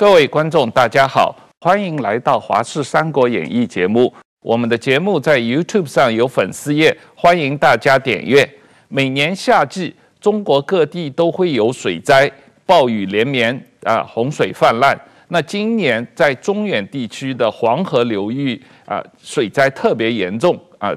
[0.00, 4.10] 各位观众，大家好，欢迎来到《华视三国演义》节目。
[4.40, 8.50] 我们的节目在 YouTube 上有粉丝页，欢迎大家点阅。
[8.88, 12.32] 每年夏季，中国各地都会有水灾，
[12.64, 14.98] 暴雨连绵啊，洪水泛滥。
[15.28, 20.90] 那今年在中远地区的黄河流域啊，水灾特别严重啊。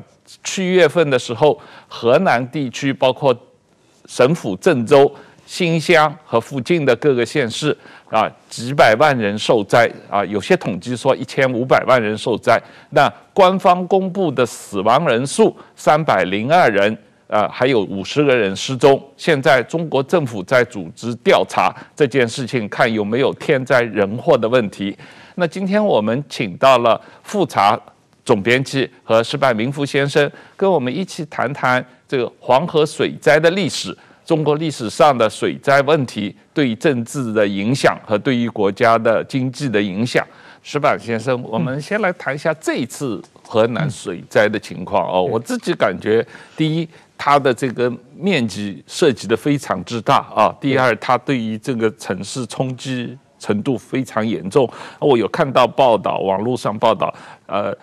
[0.46, 3.38] 七月份的时候，河南地区包括
[4.06, 5.14] 省府郑州。
[5.54, 7.78] 新乡和附近的各个县市
[8.10, 12.60] 啊，几百万人受灾啊，有些统计说一千五百万人受灾。
[12.90, 19.00] 那官方公布的死亡人数三百零二人啊，还有五十个人失踪。
[19.16, 24.98] 现在中国政府在组织调查这件事情，看有没有天灾人祸的问题。
[25.36, 27.80] 那今天我们请到了复查
[28.26, 33.96] 总编辑和失败民夫先生，跟我们一起谈谈这个黄河水灾的历史。
[34.26, 40.26] 中国历史上的水灾问题对于政治的影响和对于国家的经济的影响，
[40.62, 45.22] 石板先生，我们先来谈一下这一次河南水灾的情况哦。
[45.22, 54.70] 我自己感觉，第一，它的这个面积涉及的非常之大啊；第二，它对于这个城市冲击程度非常严重。
[55.00, 57.14] 我有看到报道，网络上报道，
[57.46, 57.76] 呃，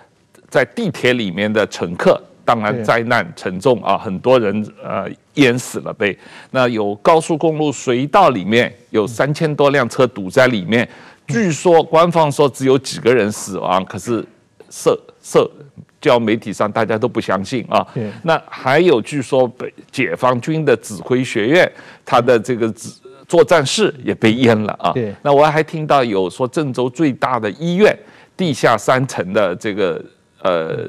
[0.48, 2.18] 在地铁里面的乘客。
[2.44, 6.16] 当然，灾难沉重啊，很多人呃淹死了被。
[6.50, 10.88] 那有高速公路隧道里面有三千多辆车堵在里面，
[11.28, 14.24] 据说官方说只有几个人死亡，可是
[14.68, 15.50] 社社
[16.00, 17.86] 交媒体上大家都不相信啊。
[18.22, 21.70] 那还有据说北解放军的指挥学院，
[22.05, 22.91] 它的这个指
[23.28, 24.92] 作战室也被淹了啊。
[25.22, 27.96] 那我还听到有说郑州最大的医院
[28.36, 30.05] 地下三层的这个
[30.42, 30.88] 呃。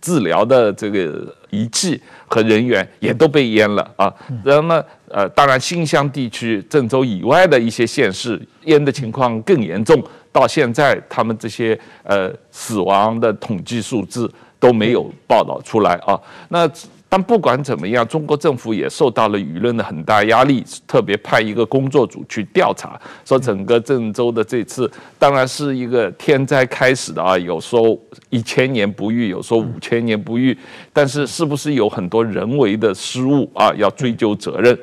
[0.00, 4.12] 治疗的这个仪器和人员也都被淹了啊，
[4.44, 10.02] 然后呢呃，当然新乡地区郑州以外的一些县市淹的情况更严重，
[10.32, 16.18] 到现在他们这些呃死亡的统计数字都没有报道出来啊，
[16.48, 16.70] 那。
[17.12, 24.88] 但不管怎么样，中国政府也受到了舆论的很大压力，特别派一个工作组去调查，说整个郑州的这次
[25.18, 30.56] 当然是一个天灾开始的啊，有说一千年不遇，有说五千年不遇，
[30.92, 33.74] 但是是不是有很多人为的失误啊？
[33.76, 34.78] 要追究责任。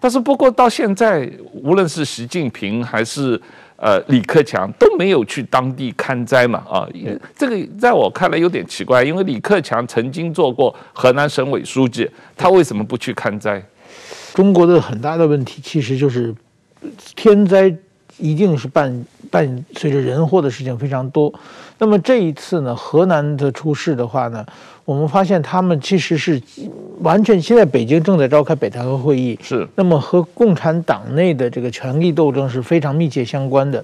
[0.00, 3.40] 但是不过到现在，无论是习近平还是。
[3.80, 6.62] 呃，李克强都没有去当地看灾嘛？
[6.70, 6.86] 啊，
[7.34, 13.62] 这个在我看来有点奇怪，因为李克强曾经做过河南省委书记，他为什么不去看灾？
[14.34, 16.34] 中国的很大的问题其实就是
[17.16, 17.74] 天灾
[18.18, 21.32] 一定是伴伴随着人祸的事情非常多。
[21.80, 24.44] 那么这一次呢，河南的出事的话呢，
[24.84, 26.40] 我们发现他们其实是
[27.00, 33.82] 完全现在北京正在召开北戴河会议，是那么和共产党内的这个权力斗争是非常密切相关的。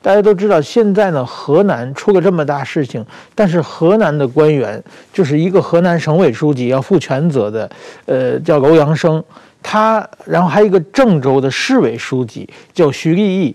[0.00, 4.82] 大家都知道，现在呢，河南出了这么大事情，但是河南的官员
[5.12, 7.70] 就是一个河南省委书记要负全责的，
[8.06, 9.22] 呃，叫欧阳生，
[9.62, 13.54] 他然后还有一个郑州的市委书记叫徐立毅。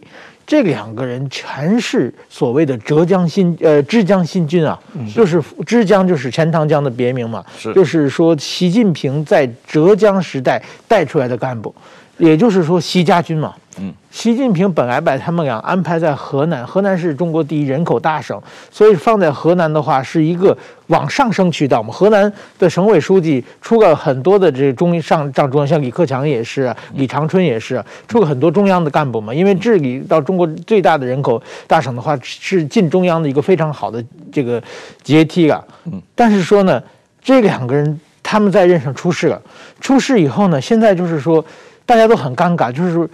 [0.50, 4.80] 这两个人全是所谓的浙江新呃枝江新军啊，
[5.14, 7.46] 就是枝江就是钱塘江的别名嘛，
[7.76, 11.74] 就是说习近平在浙江时代带出来的干部，
[12.18, 13.54] 也就是说习家军嘛。
[13.81, 18.38] 嗯，习近平本来把他们俩安排在河南，河南是中国第一人口大省，
[18.69, 20.57] 所以放在河南的话是一个
[20.88, 21.94] 往上升渠道嘛。
[21.94, 29.34] 河南的省委书记出了很多的这个中上上中央，像李克强也是，李长春也是，出了很多中央的干部嘛。
[29.34, 34.62] 因为治理到中国最大的人口大省的话，是进中央的一个非常好的这个
[35.01, 35.63] 阶梯啊。
[35.85, 36.84] 嗯，但是说呢，
[37.23, 39.41] 这两个人他们在任上出事了，
[39.79, 41.45] 出事以后呢，现在就是说
[41.85, 43.07] 大家都很尴尬，就是说。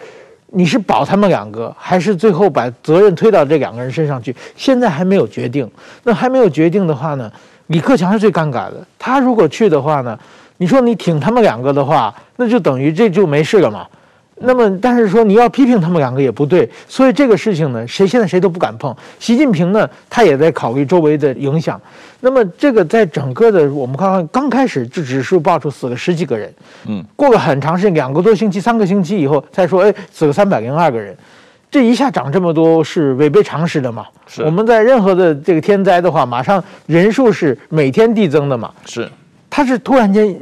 [0.47, 4.35] 你是保他们两个，还是最后把责任推到这两个人身上去？
[4.55, 5.69] 现在还没有决定。
[6.03, 7.31] 那还没有决定的话呢？
[7.67, 8.75] 李克强是最尴尬的。
[8.99, 10.17] 他如果去的话呢？
[10.57, 13.85] 你说你挺他们两个的话，那就等于这就没事了嘛。
[14.41, 18.93] 那么，但是说你要批评他们两个也不对，所以这个事情呢，谁现在谁都不敢碰。
[19.17, 21.79] 习近平呢，他也在考虑周围的影响。
[22.19, 26.53] 那么，这个在整个的我们看看，刚开始就只是爆出死了十几个人，
[26.85, 31.15] 嗯，过了很长时间，两个多星期、三个星期以后，才说，哎，死了三百零二个人，
[31.71, 34.05] 这一下涨这么多是违背常识的嘛？
[34.27, 34.43] 是。
[34.43, 38.73] 我们在任何的这个天灾的话，马上人数是每天递增的嘛？
[38.85, 39.09] 是。
[39.49, 40.37] 他是突然间。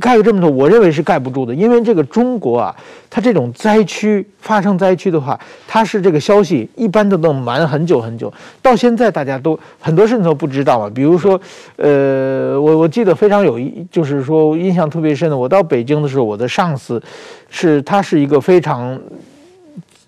[0.00, 2.74] 盖了这么多，我认为是盖不住的，因为这个中国啊，
[3.08, 10.90] 它这种灾区发生灾区的话，它是这个消息一般都能瞒很久很久，到现在大家都很多事情都不知道嘛。
[10.92, 11.40] 比如说，
[11.76, 13.58] 呃，我我记得非常有，
[13.90, 17.02] 就是说印象特别深的，我到北京的时候，我的上司
[17.48, 19.00] 是他是一个非常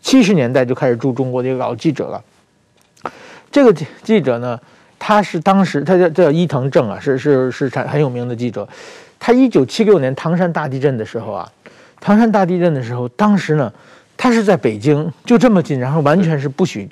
[0.03, 2.23] 七十年代就开始驻中国的一个老记者了。
[3.51, 3.73] 这个
[4.03, 4.59] 记者呢，
[4.99, 8.69] 他是当时他叫叫伊藤正啊，是是是很有名的记者。
[9.19, 11.53] 他一九七六年唐山大地震的时候啊，
[12.01, 13.73] 唐山大地震的时候，当时呢，
[14.17, 16.89] 他是在北京，就这么近，然后完全是不许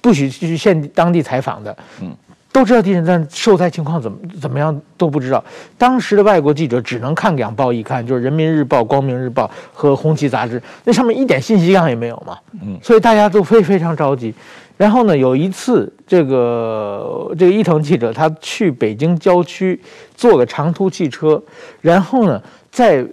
[0.00, 1.76] 不许去现当地采访的。
[2.00, 2.14] 嗯。
[2.52, 5.42] 都知道地震，但受灾情况怎么怎么样都不知道。
[5.78, 12.36] 当时的外国记者只能看两报一刊，就是《人民日报》《光明日报》和《红旗杂志》，那上面一点信息量也没有嘛。
[12.60, 14.34] 嗯，所以大家都非非常着急。
[14.80, 19.78] 然后呢，有一次，这个这个伊藤记者他去北京郊区
[20.14, 21.42] 坐个长途汽车，
[21.82, 23.04] 然后呢，在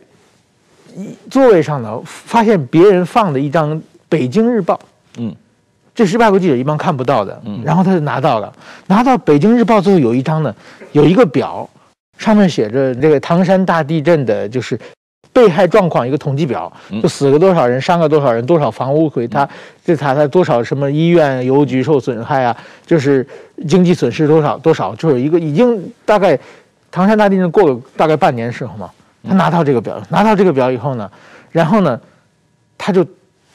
[1.30, 3.76] 座位上呢发现别人放的一张
[4.08, 4.76] 《北京日报》。
[5.18, 5.36] 嗯。
[5.94, 8.54] 这是外国记者一般看不到的，然后他就拿到了，
[8.86, 10.56] 拿到《北京日报》最后有一张呢，
[10.94, 11.70] 有一个表，
[12.18, 14.80] 上面写着这个唐山大地震的就是
[15.38, 19.48] 被害状况一个统计表，就死了多少人，伤了多少人，多少房屋毁塌，
[19.86, 22.58] 这他他多少什么医院邮局受损害啊，
[22.88, 23.24] 就是
[23.68, 26.36] 经济损失多少多少，就是一个已经大概
[26.90, 28.90] 唐山大地震过了大概半年时候嘛，
[29.28, 31.08] 他拿到这个表，拿到这个表以后呢，
[31.52, 32.02] 然后呢，
[32.80, 33.06] 他就。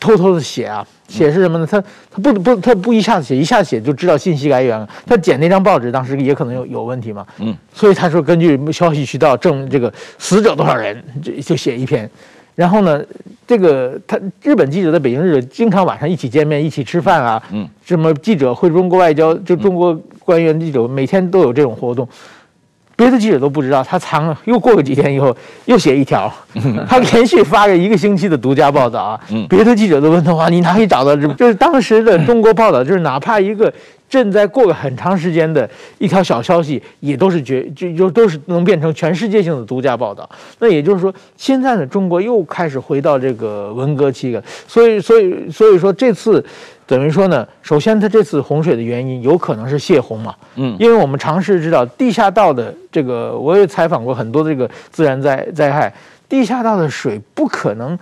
[0.03, 1.65] 偷偷的写啊，写是什么呢？
[1.65, 4.89] 他他不不他不一下子写，一下子写就知道信息来源了。
[5.07, 7.25] 他捡那张报纸，当时也可能有有问题嘛。
[7.39, 12.11] 嗯，所以他说根据消息渠道证这个死者多少人，就就写一篇。
[12.57, 13.01] 然后呢，
[13.47, 17.41] 这个他日本记者在北京日经常晚上一起见面，一起吃饭啊。
[17.53, 22.09] 嗯，什么记者会中国外交，就中国官员记者每天都有这种活动。
[23.03, 24.39] 别的记者都不知道，他藏了。
[24.45, 26.33] 又过个几天以后，又写一条，
[26.89, 29.21] 他连续发了一个星期的独家报道啊。
[29.49, 33.73] 别的记者都问他：“哇，你哪里找到这？”就是当时的中国报道，就是哪怕一个
[34.09, 35.69] 正在过了很长时间的
[35.99, 40.29] 一条小消息，也都是绝就就都是能变成全世界性的独家报道。
[40.61, 44.41] 那也就是说，现在的中国又开始回到这个文革期了。
[44.69, 46.45] 所以，所以，所以说这次。
[46.93, 55.91] 等于说呢，首先它这次洪水的原因有可能是泄洪嘛，嗯，因为我们尝试知道地下道的这个，我也采访过很多这个自然灾灾害，
[56.29, 57.99] 地下道的水不可能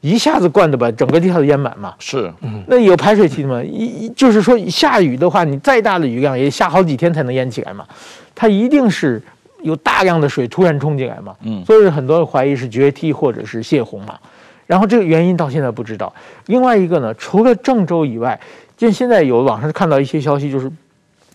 [0.00, 7.86] 一下子灌的把整个地下都淹满嘛，是，嗯，那有排水期的嘛，一就是说下雨的话，你再大的雨量也下好几天才能淹起来嘛，
[8.34, 9.22] 它一定是
[9.62, 14.18] 有大量的水突然冲进来嘛，嗯，所以很多人怀疑是决堤或者是泄洪嘛。
[14.66, 16.12] 然后这个原因到现在不知道。
[16.46, 18.38] 另外一个呢，除了郑州以外，
[18.76, 20.70] 就现在有网上看到一些消息，就是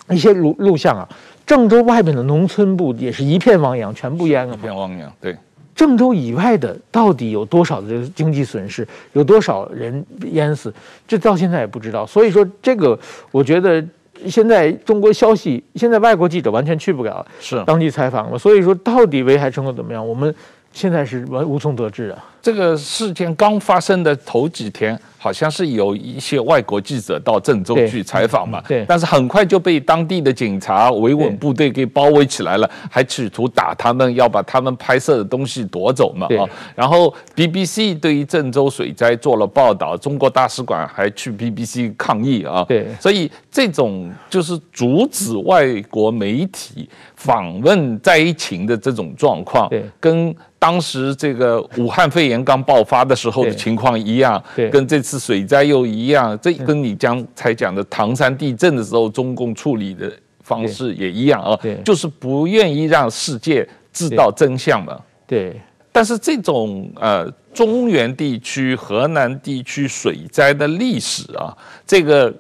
[0.10, 1.08] 一些录录像啊，
[1.46, 4.56] 郑州外面的农村部也是一片汪洋，全部淹了。
[4.56, 5.36] 一片汪洋，对。
[5.76, 10.74] 郑州以外的到底有多少的经济损失，有多少人淹死，
[11.08, 12.04] 这到现在也不知道。
[12.04, 12.98] 所以说，这个
[13.30, 13.86] 我觉得
[14.26, 18.40] 现在中国消息，现在外国记者完全去不了是当地采访了。
[18.40, 20.34] 所以说，到底危害程度怎么样，我们
[20.74, 22.26] 现在是无无从得知啊。
[22.48, 50.34] 这个事件刚发生的头几天，好像是有一些外国记者到郑州去采访嘛，对，但是很快就被当地的警察维稳部队给包围起来了，还企图打他们，要把他们拍摄的东西夺走嘛，啊，然后 BBC 对于郑州水灾做了报道，中国大使馆还去 BBC 抗议啊，对，所以这种就是阻止外国媒体访问灾情的这种状况，对，跟。
[50.60, 54.42] 当时这个武汉肺炎刚爆发的时候的情况一样，
[54.72, 65.00] 跟这次水灾又一样，这跟你刚才讲的唐山地震的时候中共处理的方式也一样啊，就是不愿意让世界知道真相嘛。
[65.26, 65.60] 对，
[65.92, 72.34] 但是这种呃中原地区、河南地区水灾的历史啊，这个。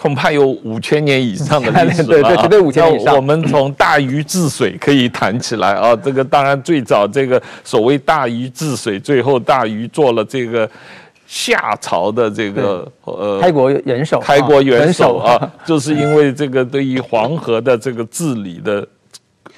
[0.00, 3.16] 恐怕有五千年以上的 历史了，对对，绝对五千年以上。
[3.16, 10.70] 我们从大禹治水可以谈起来啊，这个当然最早这个所谓大禹治水，最后大禹做了这个
[11.26, 18.86] 夏朝的这个呃开国元首，开国元首啊， 就是因为这个对于黄河的这个治理的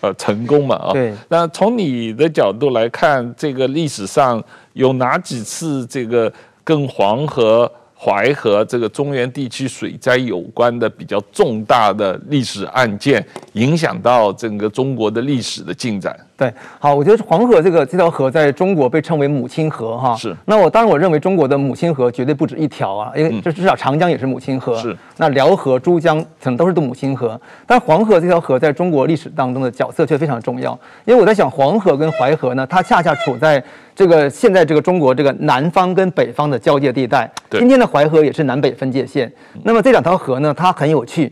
[0.01, 0.93] 呃成功嘛啊。
[0.95, 1.13] 对。
[1.29, 4.43] 那从你的角度来看，这个历史上
[4.73, 6.33] 有哪几次这个
[6.65, 7.71] 跟黄河？
[8.02, 16.19] 淮河这个中原地区水灾有关的比较重大的历史案件，影响到整个中国的历史的进展。
[16.41, 20.17] 对，好，我觉得黄河这个这条河在中国被称为母亲河，哈。
[20.17, 20.35] 是。
[20.47, 24.75] 那我当然我认为中国的母亲河绝对不止一条啊，因为这至少长江也是母亲河。
[24.77, 24.97] 是。
[25.19, 30.73] 那辽河、珠江可能都是的母亲河，但黄河这条河在中国历史当中的角色却非常重要。
[31.05, 33.63] 因为我在想，黄河跟淮河呢，它恰恰处在
[33.95, 37.31] 这个现在这个中国这个南方跟北方的交界地带。
[37.51, 37.61] 对。
[37.61, 39.31] 今天的淮河也是南北分界线。
[39.63, 41.31] 那么这两条河呢，它很有趣。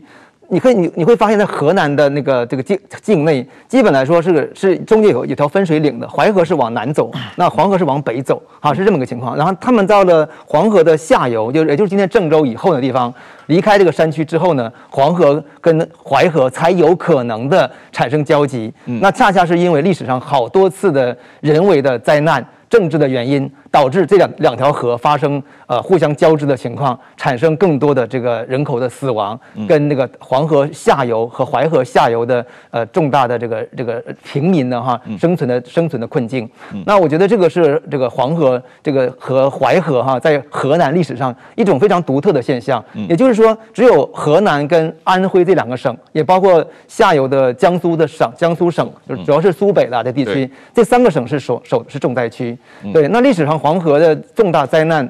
[0.51, 9.37] 你可以你你会发现在河南的那个这个境境内，基本来说是是中间有有条分水岭的，淮河是往南走，那黄河是往北走，啊，是这么个情况。
[9.37, 13.13] 然后他们到了黄河的下游，就也就是今天郑州以后的地方，
[13.45, 18.73] 离开这个山区之后呢，黄河跟淮河才有可能的产生交集。
[18.85, 22.45] 那恰恰是因为历史上好多次的人为的灾难。
[22.69, 36.49] 政治的原因导致这两两条河发生呃互相交织的情况，产生更多的这个人口的死亡，跟那个黄河下游和淮河下游的呃重大的这个这个平民的哈生存的生存的困境。
[36.85, 42.83] 那我觉得这个是这个黄河这个和淮河哈在河南历史上一种非常独特的现象。
[43.07, 52.57] 也就是说，只有河南跟安徽这两个省，也包括下游的江苏的省江苏省，就主要是苏北的这地区，这三个省是首首是重灾区。
[52.93, 55.07] 对，那历史上黄河的重大灾难，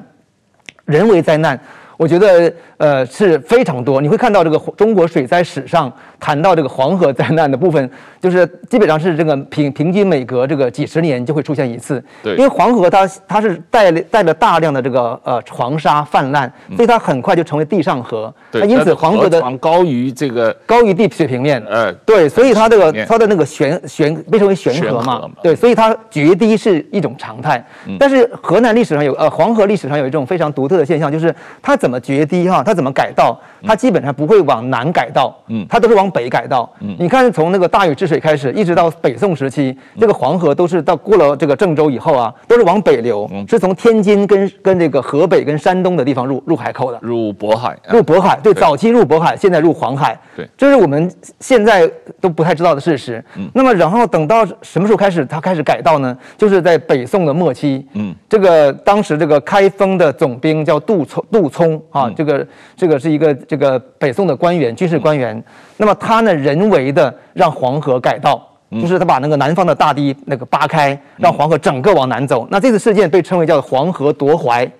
[0.84, 1.58] 人为灾难，
[2.00, 4.00] 我觉得呃是非常多。
[4.00, 7.90] 你会看到这个中国水灾史上谈到这个黄河灾难的部分。
[8.18, 18.32] 就是基本上是这个平平均每隔这个几十年就会出现一次，对，因为黄河它它是带带了大量的这个呃黄沙泛滥，所以它很快就成为地上河。
[18.52, 27.64] 对，因此黄河的高于这个高于地水平面，呃，对，所以它这个它的那个悬悬被称为悬河嘛，对，所以它决堤是一种常态。
[27.98, 36.70] 但是河南历史上有呃黄河历史上有一种非常独特的现象，就是它怎么决堤哈，它怎么改道，它基本上不会往南改道，嗯，它都是往北改道。
[36.80, 38.10] 嗯，你看从那个大禹治。
[38.10, 51.88] 水开始一直到北宋时期，这个黄河都是到过了这个郑州以后啊，都是往北流，是从天津跟跟这个河北跟山东的地方入入海口的，入渤海，入渤海，对，早期入渤海，现在入黄海，对，这是我们现在
[52.20, 53.24] 都不太知道的事实。
[53.36, 56.18] 嗯，那么然后等到什么时候开始它开始改道呢？
[56.36, 62.46] 就是在北宋的末期，嗯，这个当时这个开封的总兵叫杜聪，杜聪啊，这个
[62.76, 65.42] 这个是一个这个北宋的官员，军事官员。
[65.76, 68.46] 那么他呢，人为的让黄河改道，
[68.80, 72.46] 就是他把那个南方的大堤那个扒开，让黄河整个往南走。
[72.50, 74.70] 那这次事件被称为叫黄河夺淮，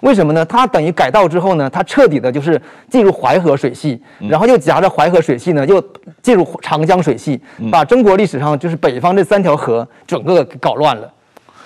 [0.00, 0.44] 为什么呢？
[0.44, 5.82] 它等于改道之后呢，它彻底的就是进入淮河水系，然后又夹着淮河水系呢，又
[6.22, 11.12] 进入长江水系，把中国历史上就是北方这三条河整个搞乱了。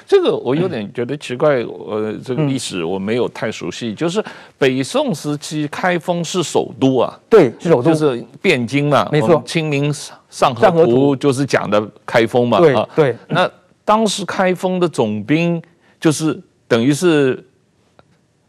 [0.07, 3.95] 这个我有点觉得奇怪，呃，这个历史我没有太熟悉。
[3.95, 4.23] 就是
[4.59, 9.43] 北宋时期，开封是首都啊，对，是首都，就是汴京嘛，没错。
[9.47, 9.93] 清明
[10.29, 13.17] 上河图就是讲的开封嘛，对对。
[13.29, 13.51] 那
[13.85, 15.63] 当时开封的总兵
[16.01, 17.43] 就是等于是。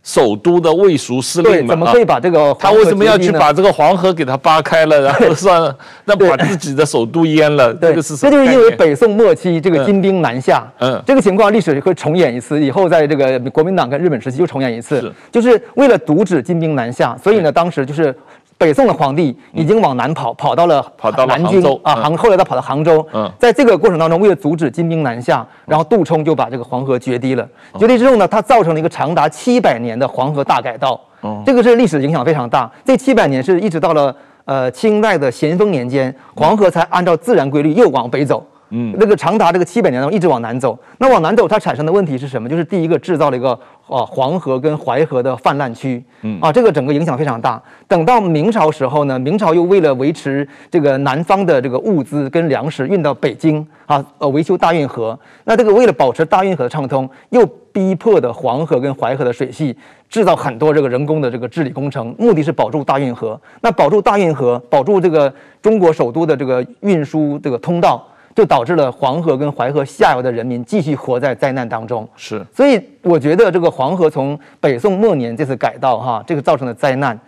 [0.03, 2.53] 首都的卫戍司令嘛，怎么可以把这个？
[2.59, 7.73] 他为什么要去把这个黄河给它扒开了，然后算了，那把自己的首都淹了？
[7.73, 18.13] 对，这是这就是因为北宋末期这个金兵南下，嗯，这个情况历史会重演一次，以后在这个国民党跟日本时期又重演一次，就是为了阻止金兵南下，所以呢，当时就是。
[18.63, 23.05] 北宋的皇帝已经往南跑，嗯、跑到了跑到了南京啊，杭、嗯、后来他跑到杭州。
[23.13, 27.45] 嗯，在这个过程当中，为了阻止金兵南下，然后杜充就把这个黄河决堤了。
[27.77, 30.97] 决堤之后呢，它造成了一个长达七百年的黄河大改道。
[31.23, 32.71] 嗯，这个是历史影响非常大。
[32.85, 34.15] 这七百年是一直到了
[34.45, 38.41] 呃清代的咸丰年间，黄河才按照自然规律又往北走。
[38.75, 40.77] 嗯，那个长达这个七百年当中一直往南走。
[40.97, 42.49] 那往南走，它产生的问题是什么？
[42.49, 43.57] 就是第一个制造了一个。
[43.85, 47.61] 啊，黄河跟淮河的泛滥区，嗯啊，这个整个影响非常大。
[47.85, 55.19] 等到明朝时候呢，明朝又为了维持这个南方的这个物资跟粮食运到北京啊，呃，维修大运河。
[55.43, 59.77] 那这个为了保持大运河的畅通，又逼迫的黄河跟淮河的水系
[60.07, 63.39] 制造很多这个人工的这个治理工程，目的是保住大运河。
[63.59, 68.07] 那保住大运河，保住这个中国首都的这个运输这个通道。
[68.35, 72.07] 就导致了黄河跟淮河下游的人民继续活在灾难当中。
[72.15, 77.19] 是，所以我觉得这个黄河从北宋末年这次改道哈，这个造成的灾难，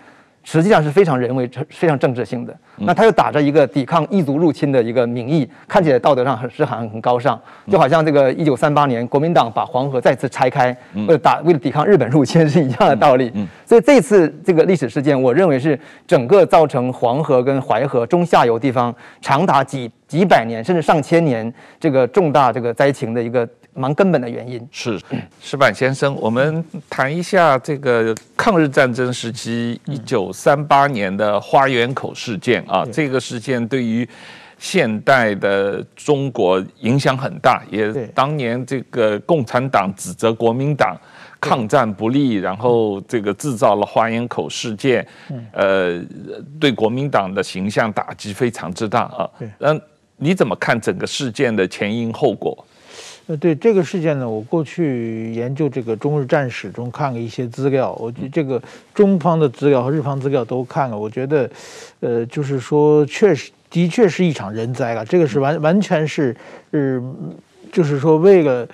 [0.45, 2.55] 实际上是非常人为、非常政治性的。
[2.77, 7.37] 那他又打着一个抵抗异族入侵的一个名义，看起来道德上很是很很高尚，
[7.69, 13.33] 就好像这个一九三八年国民党把黄河再次拆开，为了打为了抵抗日本入侵是一样的道理。
[13.65, 23.45] 所以这次这个历史事件，我认为是整个造成黄河跟淮河中下游地方长达几几百年甚至上千年这个重大这个灾情的一个。
[23.75, 24.65] 蛮根本的原因。
[24.71, 24.99] 是
[25.41, 34.07] 石板先生，我们谈一下这个抗日战争时期一九三八年的花园口事件啊，这个事件对于
[34.57, 40.97] 现代的中国影响很大，也当年这个共产党指责国民党
[41.41, 45.05] 抗战不力，然后这个制造了花园口事件，
[45.51, 46.01] 呃，
[46.59, 49.29] 对国民党的形象打击非常之大啊。
[49.59, 49.77] 那，
[50.15, 52.65] 你怎么看整个事件的前因后果？
[53.27, 58.61] 呃，对这个事件呢，我过去研究这个中日战史中看了一些资料，我觉得这个
[58.93, 61.49] 中方的资料和日方资料都看了，我觉得，
[62.01, 66.35] 呃，就是说，确实的确是一场人灾了，这个是完完全是，
[66.71, 67.01] 是，
[67.71, 68.67] 就是说为了。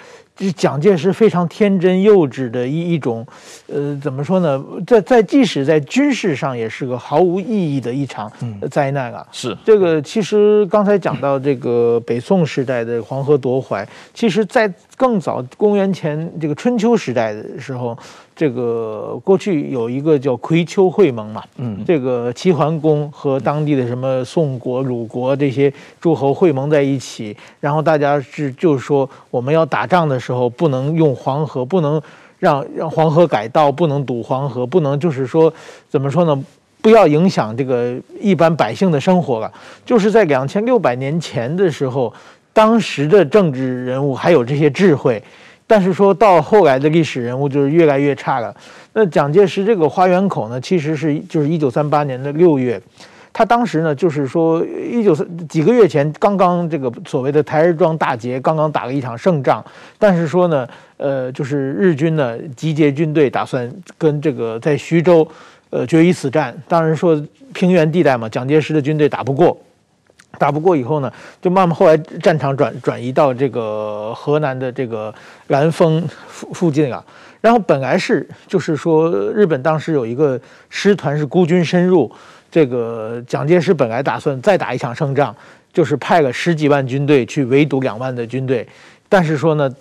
[0.54, 3.28] 蒋介石非常天真幼稚的一一种，
[3.68, 4.64] 呃，怎么说呢？
[4.88, 8.32] 在在即使在军事上也是个毫无意义的一场
[8.72, 9.28] 灾难啊！
[9.34, 14.72] 是这个，其实刚才讲到这个北宋时代的黄河夺淮，其实在
[15.02, 17.98] 更早公元前这个春秋时代的时候。
[18.34, 32.02] 这个过去有一个叫葵丘会盟嘛，嗯，这个齐桓公和当地的什么宋国、鲁国这些诸侯会盟在一起，然后大家是就是说，我们要打仗的时候不能用黄河，不能
[32.40, 35.54] 让让黄河改道，不能堵黄河，不能就是说
[35.88, 36.44] 怎么说呢？
[36.82, 39.52] 不要影响这个一般百姓的生活了。
[39.86, 42.12] 就是在两千六百年前的时候，
[42.54, 45.22] 当时的政治人物还有这些智慧。
[45.68, 48.54] 但是说到后来的历史人物就是越来越差了。
[48.92, 52.82] 那蒋介石这个花园口呢，其实是就是一九三八年的六月，
[53.32, 59.64] 他当时呢就是说一九三几个月前刚刚这个所谓的台儿庄大捷，刚刚打了一场胜仗。
[59.98, 60.68] 但是说呢，
[60.98, 65.26] 呃，就是日军呢集结军队，打算跟这个在徐州，
[65.70, 66.54] 呃，决一死战。
[66.68, 67.18] 当然说
[67.54, 69.58] 平原地带嘛，蒋介石的军队打不过。
[70.42, 75.14] 打不过以后呢，就慢慢后来战场转转移到这个河南的这个
[75.50, 77.04] 兰丰附附近啊。
[77.42, 82.12] 然后本来是就是说，日本当时有一个师团是孤军深入，
[82.50, 85.36] 这个蒋介石本来打算再打一场胜仗，
[85.72, 88.68] 就是派了十几万军队去围堵两万的军队。
[89.08, 89.72] 但是说呢，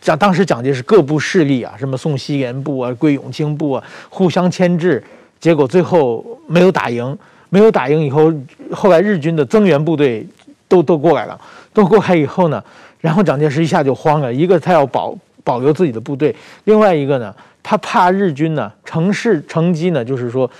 [0.00, 5.00] 蒋当时蒋介石各部势力啊，什么宋希濂部啊、桂永清部啊，互相牵制，
[5.38, 7.16] 结果最后没有打赢。
[7.50, 8.32] 没有打赢以后，
[8.70, 10.26] 后来日军的增援部队
[10.68, 11.40] 都都过来了，
[11.72, 12.62] 都过来以后呢，
[13.00, 14.32] 然后蒋介石一下就慌了。
[14.32, 20.50] 一个他要保保留自己的部队，另外一个呢，他怕日军呢乘势乘机呢，就是说，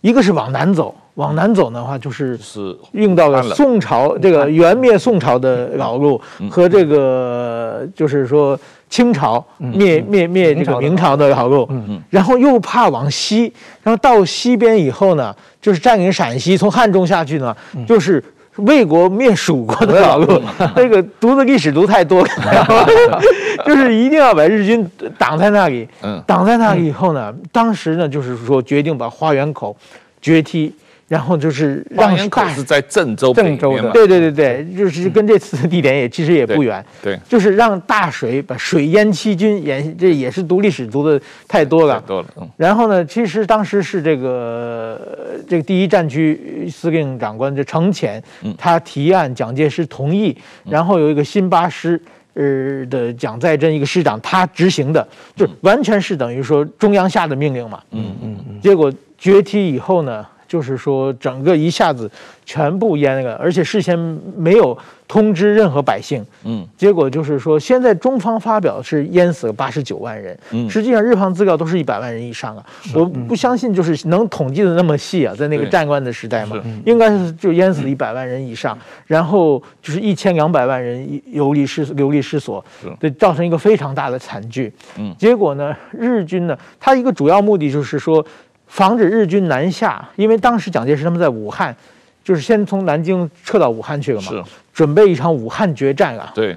[0.00, 8.58] 一个是往南走，往南走的话就是是用到了宋朝这个元灭宋朝的老路和这个就是说。
[8.88, 11.68] 清朝灭灭灭这个明朝的好路，
[12.10, 17.54] 然后又怕往西，然后到西边以后呢，就是占领陕西，从汉中下去呢，
[17.86, 18.22] 就是
[18.56, 20.40] 魏国灭蜀国的老路。
[20.74, 22.88] 那 个读的历史读太多了，
[23.64, 25.86] 就是一定要把日军挡在那里。
[26.26, 29.76] 挡在那里以后呢，当时呢就是说决定把花园口
[30.20, 30.72] 决堤。
[31.08, 41.18] 然后就是让大是在郑州，郑州的，对对对对，就是跟这次的地点也其实也不远，对，就是让大水把水淹七军，淹这也是读历史读的
[41.48, 42.28] 太多了，多了。
[42.58, 45.00] 然后呢，其实当时是这个
[45.48, 48.22] 这个第一战区司令长官就程潜，
[48.58, 50.36] 他提案，蒋介石同意，
[50.68, 51.98] 然后有一个新八师
[52.34, 60.26] 呃的蒋在珍一个师长他执行的，就完全是等于说中央下的命令嘛，嗯嗯嗯，结果决堤以后呢。
[60.48, 62.10] 就是说，整个一下子
[62.46, 63.98] 全部淹了，而且事先
[64.34, 66.24] 没有通知任何百姓。
[66.44, 72.64] 嗯，结果就是说，现在中方发表是淹死了八十九万人，嗯，实际上日方资料都是一百万人以上啊。
[72.94, 76.56] 我不相信就是能统计的那么细啊，在那个战乱的时代嘛，
[76.86, 82.64] 应该是就淹死了一百万人以上，然后就是一千两百万人流离失流离失所，
[82.98, 84.72] 对，造成一个非常大的惨剧。
[84.96, 88.24] 嗯，结果呢，日军呢，他一个主要目的就是说。
[88.68, 91.74] 防止日军南下，因为当时蒋介石他们在武汉，
[92.22, 96.30] 就是先从南京撤到武汉去了嘛，是准备一场武汉决战啊。
[96.34, 96.56] 对，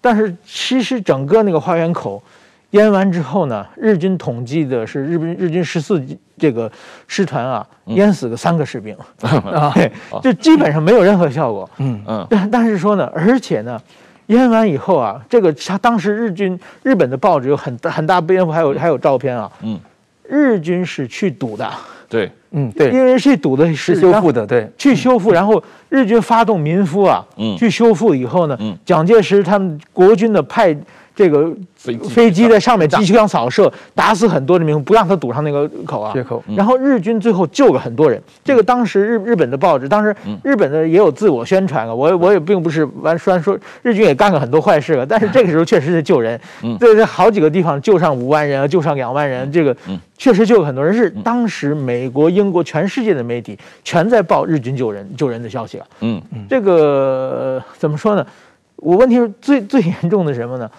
[0.00, 2.22] 但是其实整个那个花园口
[2.70, 6.02] 淹完之后呢，日军统计的是日本日军十四
[6.38, 6.70] 这个
[7.06, 9.74] 师团啊，淹死个三个士兵， 啊，
[10.22, 11.68] 就基本上没有任何效果。
[11.78, 13.80] 嗯嗯，但但是说呢，而且呢，
[14.26, 19.50] 淹完以后啊，这个他当时日军日本的报纸有很大很大篇幅，还有还有照片啊。
[19.62, 19.78] 嗯。
[20.28, 21.68] 日军是去堵的，
[22.08, 30.76] 对，嗯，对，因为去堵的是，是修复的，对，去修复，然后日军发动民夫啊，嗯，去修复以后呢，嗯，蒋介石他们国军的派。
[31.18, 31.52] 这个
[32.06, 36.14] 飞机在上面机枪扫射，打死很多的民众，不让他堵上那个口啊。
[36.22, 36.40] 口。
[36.54, 38.22] 然后日军最后救了很多人。
[38.44, 41.92] 这个当时日日本的报纸，当时日本的也有自我宣传啊。
[41.92, 46.40] 我我也并不是完虽然说日军也干了很多坏事了，但是这个时候确实是救人。
[46.78, 49.76] 对，在好几个地方救上五万人啊，救上两万人，这个
[50.16, 50.94] 确实救了很多人。
[50.94, 55.86] 是当时美国、英国、全世界的媒体全在报日军救人救人的消息了。
[56.02, 56.46] 嗯嗯。
[56.48, 58.24] 这个怎么说呢？
[58.76, 60.70] 我问题是最最严重的是什么呢？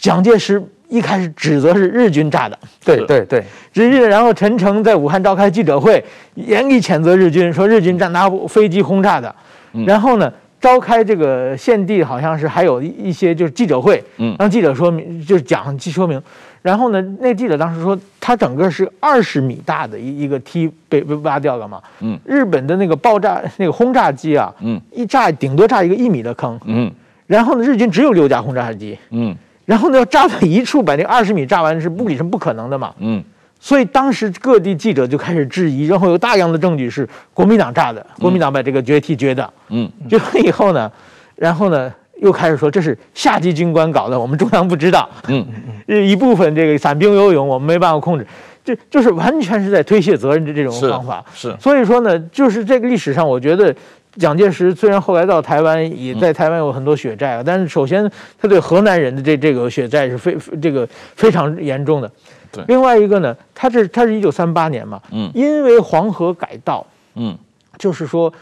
[0.00, 3.42] 蒋介石一开始指责是日军炸的，对对对，
[3.72, 6.02] 直接然后陈诚在武汉召开记者会，
[6.34, 9.34] 严厉谴责日军，说日军炸拿飞机轰炸的。
[9.86, 16.22] 然后呢，召开这个献地，好像是还有一些就是记者会，嗯，让记者说明，就是讲记说明。
[16.60, 26.88] 然后呢，那记者当时说，他整个是二十米大的一一个梯被被挖掉了嘛，嗯，日本的那个爆炸那个轰炸机啊，嗯，一炸顶多炸一个一米的坑，嗯，
[27.26, 29.34] 然后呢，日军只有六架轰炸机，嗯，
[29.72, 33.24] 然后呢，要炸到一处把那二十米炸完是不理是不可能的嘛，嗯，
[33.58, 40.92] 所以当时各地记者就开始质疑，然后有大量的证据是国民党炸的，国民党把这个决堤掘的，嗯，掘完以后呢，
[41.36, 41.90] 然后呢。
[42.20, 45.10] 又开始说这是下级军官搞的，我们中央不知道。
[45.26, 45.44] 嗯。
[45.88, 48.24] 嗯，一部分这个散兵游勇，我们没办法控制，
[48.64, 51.24] 这就是完全是在推卸责任的这种方法。
[51.34, 51.56] 是，是。
[51.58, 53.74] 所以说呢，就是这个历史上，我觉得
[54.16, 62.10] 蒋介石虽然后来到台湾，也在台湾有很多血债啊，但是首先他对河南人的这这个血债是非这个非常严重的。
[62.50, 62.64] 对。
[62.68, 67.36] 另外一个呢，他是他是一九三八年嘛，嗯，因为黄河改道，嗯，
[67.78, 68.32] 就是说。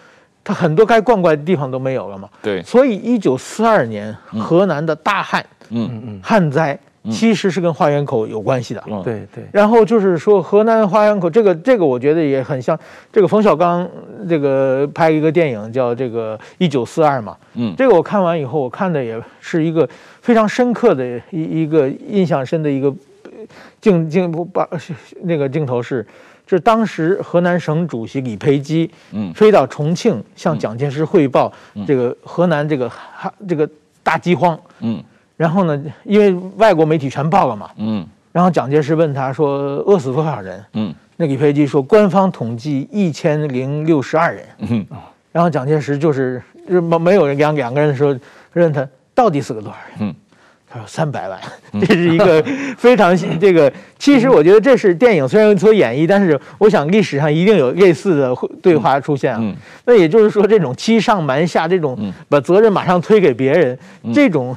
[0.42, 6.76] 他很多该灌溉的地方都没有了嘛，对，所以一九四二年河南的大旱，嗯嗯，旱灾
[7.08, 9.44] 其实是跟花园口有关系的，对对。
[9.52, 12.78] 然后就是说河南花园口这个这个，我觉得也很像
[13.12, 13.88] 这个冯小刚
[14.28, 19.88] 这个拍一个电影叫这个一九四二嘛，嗯，这个我看完以后，我看的也是一个
[20.20, 22.92] 非常深刻的一一个印象深的一个
[23.80, 24.68] 镜镜不把
[25.22, 26.06] 那个镜头是。
[26.46, 31.52] 是当时河南省主席李培基，嗯，飞到重庆向蒋介石汇报
[31.86, 33.70] 这个河南这个哈这个
[34.02, 35.00] 大饥荒，嗯，
[35.40, 39.48] 然后呢，因为外国媒体全报了嘛，嗯，然后蒋介石问他说
[39.86, 44.86] 饿死多少人，嗯，那李培基说官方统计一千零六十二人，嗯，
[45.32, 48.14] 然后蒋介石就是没没有人两两个人说
[48.52, 50.14] 问他到底死了多少人，嗯。
[50.72, 51.36] 他说三百万，
[51.80, 52.40] 这是一个
[52.78, 53.70] 非常这个。
[53.98, 59.54] 其实我觉得这是电影虽然有所演绎，但是我想历史上一定有类似的对话出现啊。
[59.84, 63.76] 那也就是说，这种欺上瞒下，这种把责任马上推给别人，
[64.14, 64.56] 这种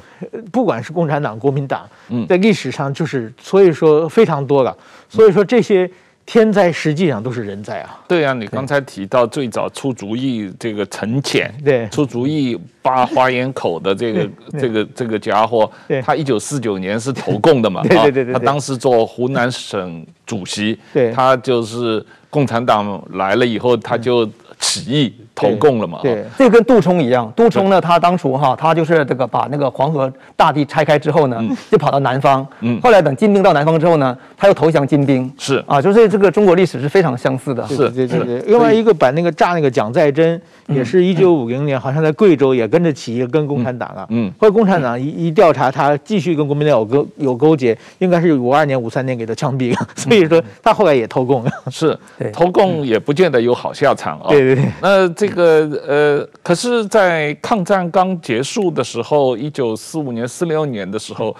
[0.52, 1.88] 不管是共产党、国民党，
[2.28, 4.76] 在历史上就是所以说非常多了。
[5.08, 5.90] 所以说这些。
[6.26, 8.00] 天灾实际上都是人灾啊！
[8.08, 15.70] 对啊，你刚才提到最早出主意这个陈潜，对，出主意扒花园口的这个 这个这个家伙，
[16.02, 17.82] 他一九四九年是投共的嘛？
[17.88, 24.28] 对对对对，他当时做湖南省主席，对，他就是共产党来了以后，他就。
[24.60, 25.98] 起义投共了嘛？
[26.02, 27.32] 对，这跟杜充一样。
[27.34, 32.46] 杜充呢，他当初哈，他就是这个把那个黄河大地拆开之后呢，就跑到南方。
[32.60, 32.80] 嗯。
[32.80, 35.30] 后来等金兵到南方之后呢，他又投降金兵。
[35.36, 37.66] 是啊，就是这个中国历史是非常相似的。
[37.66, 38.38] 是，对对对。
[38.46, 44.06] 另外一个把那个炸那个蒋再珍，也是一九五零年，好像在贵州也跟着起义，跟共产党啊。
[44.10, 44.32] 嗯。
[44.38, 49.88] 后来共产党一一调查，他继续跟国民党有勾有勾结，应该是五二年、五三年给他枪毙了。
[49.96, 51.44] 所以说他后来也投共。
[51.70, 51.98] 是，
[52.32, 54.26] 投共也不见得有好下场啊。
[54.28, 54.64] 对对对。
[54.80, 61.34] 那这这个呃，可是，在抗战刚结束的时候，一九四五年、四六年的时候，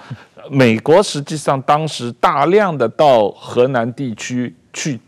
[0.49, 4.99] 美国实际上当时大量的到河南地区去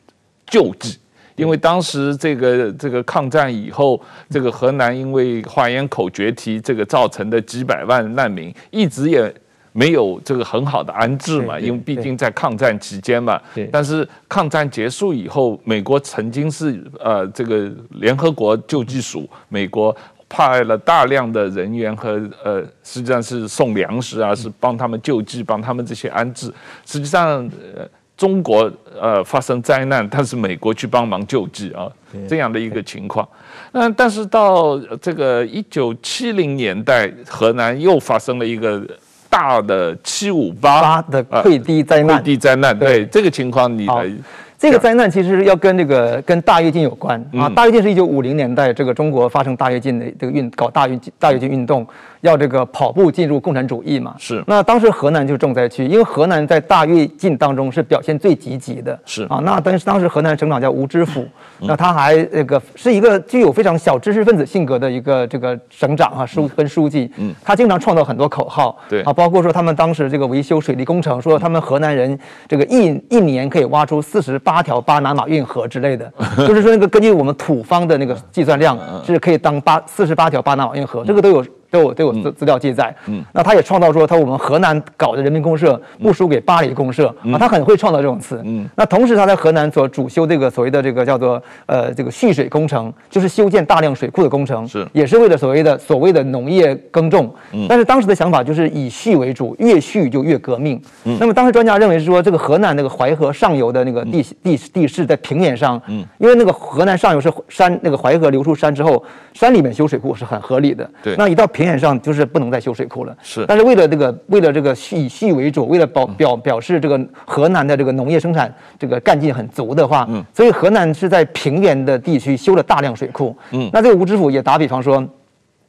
[0.46, 0.98] 救济，
[1.36, 9.34] 因为当时这个这个抗战以后，这个河南因为花园口决堤，这个造成的几百万难民，一直也。
[9.76, 13.38] 没有这个很好的安置嘛，因为毕竟在抗战期间嘛。
[13.70, 19.94] 但是抗战结束以后，美国曾经是呃这个联合国救济署，美国
[20.30, 26.50] 派了大量的人员和呃实际上是送粮食啊，是帮他们救济，帮他们这些安置。
[26.86, 27.86] 实际上，呃
[28.16, 31.86] 中国呃发生灾难，但是美国去帮忙救济啊，
[32.26, 33.28] 这样的一个情况。
[33.72, 38.82] 那但是到这个一九七零年代，河南又发生了一个。
[39.28, 44.10] 大的七五八的溃堤灾难，溃堤灾难，对这个情况，你来。
[44.58, 47.46] 这个灾难其实要跟这个跟大跃进有关啊。
[47.50, 51.86] 大跃进是一九五零年代这个中国发生大跃进的这个运搞大跃大跃进运动。
[52.20, 54.14] 要这个跑步进入共产主义嘛？
[54.18, 54.42] 是。
[54.46, 58.98] 那当时河南就是重灾区，因为河南在大跃进当中是表现最积极的。
[59.04, 61.26] 是啊，那当时当时河南省长叫吴知府，
[61.60, 67.10] 那他还那个是一个具有非常小知识分子性格的一个这个省长啊，书跟书记。
[67.16, 67.34] 嗯。
[67.44, 68.76] 他经常创造很多口号。
[68.88, 69.02] 对。
[69.02, 76.12] 啊，包括说他们当时这个维修水利工程，说他们河南人这个一一年可以挖出四十八条巴拿马运河之类的，
[76.46, 81.44] 就是说那个根据我们土方的那个计算量是可以当八四十八条巴拿马运河，这个都有。
[81.70, 82.94] 都有都有资资料记载。
[83.06, 88.40] 嗯，那他也创造说，他我们河南搞的人民公社不输给巴黎公社啊，他很会创造这种词。
[88.44, 97.32] 嗯，那同时他在河南所主修这个所谓的这个叫做呃这个蓄水工程，就是修建大量水库的工程，是也是为了所谓的所谓的农业耕种。
[97.52, 100.80] 嗯，但是当时的想法就是以蓄为主，越蓄就越革命。
[101.04, 109.02] 嗯，那么当时专家认为是说，这个河南那个淮河上游的那个地地地势在平原上，嗯，因为那个河南上游是山，那个淮河流出山之后，
[109.32, 110.88] 山里面修水库是很合理的。
[111.02, 113.16] 对，那一到平原上就是不能再修水库了。
[113.22, 123.34] 是，但是为了这个，为了这个蓄以蓄为主，为了表表表示这个河南的这个农业生产这个干劲很足的话，嗯，所以河南是在平原的地区修了大量水库。
[123.52, 125.02] 嗯，那这个吴知府也打比方说，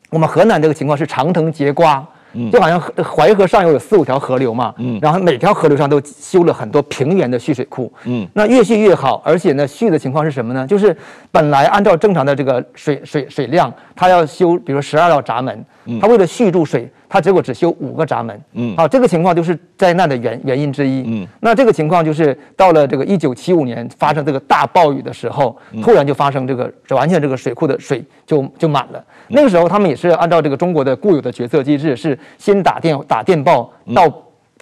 [0.09, 2.05] 我们河南这个情况是长藤节瓜。
[2.51, 10.67] 就好像淮河上游有四五条河流嘛，嗯，然后每条河流上都修了很多平原的蓄水库，嗯，那越蓄越好，而且呢，蓄的情况是什么呢？
[10.67, 10.95] 就是
[11.31, 15.65] 本来按照正常的这个水水水量，它要修，比如说十二道闸门，嗯，
[16.01, 29.03] 它为了蓄住水，它结果只修五个闸门，嗯，好，这个情况就是灾难的原原因之一，嗯，那这个情况就是到了这个一九七五年发生这个大暴雨的时候，突然就发生这个完全这个水库的水就就满了。
[29.29, 34.07] 那个时候，他们也是按照这个中国的固有的决策机制，是先打电打电报到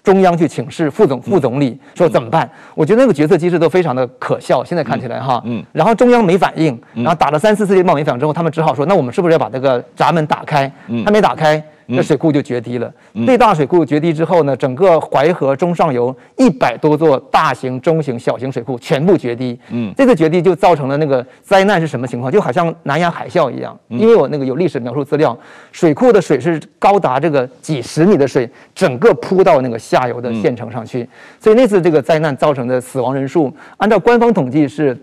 [0.06, 2.48] 中央去请示副总副总理，说怎么办？
[2.76, 4.64] 我觉得那个决策机制都非常的可笑。
[4.64, 10.72] 现在看起来哈，嗯，然后中央没反应，然后打了三四次的报没反应之后，他们只好说，那我们是不是要把这个闸门打开？
[11.04, 11.62] 还没打开。
[11.88, 12.92] 那水库就决堤了。
[13.26, 19.58] 最大水库决堤之后呢，整个淮河中上游一百多座大型、中型、小型水库全部决堤。
[19.70, 22.32] 嗯，这个决堤就造成了那个灾难是什么情况？
[22.32, 23.78] 就好像南洋海啸一样。
[23.90, 25.38] 因为我那个有历史描述资料，
[25.72, 31.08] 水库的水是高达这个几十米的水，整个扑到那个下游的县城上去。
[31.40, 34.98] 所以那次这个灾难造成的死亡人数，按照官方统计是。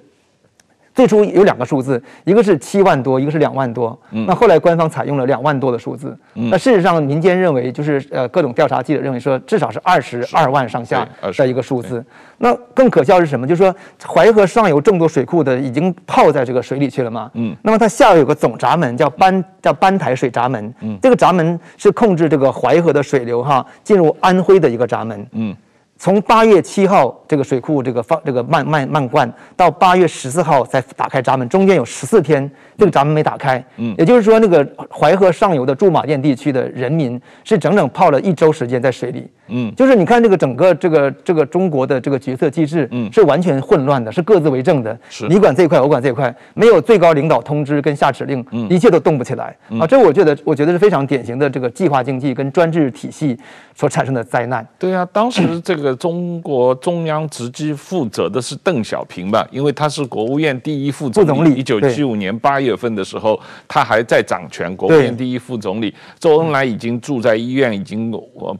[0.95, 3.99] 最初有两个数字，一个是七万多，一个是两万多。
[4.11, 6.17] 嗯，那后来官方采用了两万多的数字。
[6.35, 12.05] 嗯，那事实上民间认为，就是呃各种调查记者认为说，至少是二十二万上下的一个数字。
[12.39, 13.47] 那更可笑是什么？
[13.47, 13.75] 就是说
[14.07, 17.31] 淮河上游这么多水库的已经泡在这个水里去了嘛。
[17.35, 20.75] 嗯，那么它下游有个总闸门叫班叫班台水闸门。
[20.81, 25.27] 嗯，这个闸门是控制这个淮河的水流哈进入安徽的一个闸门。
[25.33, 25.57] 嗯。
[26.03, 33.65] 从八月七号这个水库这个放这个漫漫漫灌到八月十四号才打开闸门，中间有十四天这个闸门没打开。
[33.77, 39.31] 嗯，也就是说那个淮河上游的驻马店地区的人民是整整泡了一周时间在水里。
[39.47, 44.99] 嗯，就是你看这个整个这个这个中国的这个决策机制，嗯，是完全混乱的，是各自为政的。
[45.09, 49.57] 是，你管这一块，我管这一块，没有最高领导通知跟下指令，嗯，一切都动不起来。
[49.79, 53.39] 啊，这我觉得我觉得是非常典型的这个计划经济跟专制体系
[53.75, 54.67] 所产生的灾难。
[54.81, 55.92] 对啊，当时这个。
[55.97, 59.47] 中国中央直接负责的是邓小平吧？
[59.51, 61.55] 因为他是国务院第一副总理。
[61.55, 65.95] 一九七五年八月份的时候，他还在掌权，国务院第一副总理。
[66.19, 68.11] 周恩来已经住在医院，已经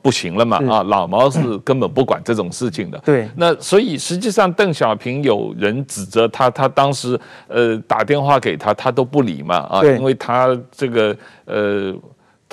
[0.03, 0.59] 不行了嘛？
[0.69, 2.99] 啊，老毛是根本不管这种事情的。
[3.05, 7.19] 对，那所以实际上邓小平有人指责他，他当时
[7.49, 9.57] 呃打电话给他，他都不理嘛？
[9.57, 11.95] 啊，因为他这个呃。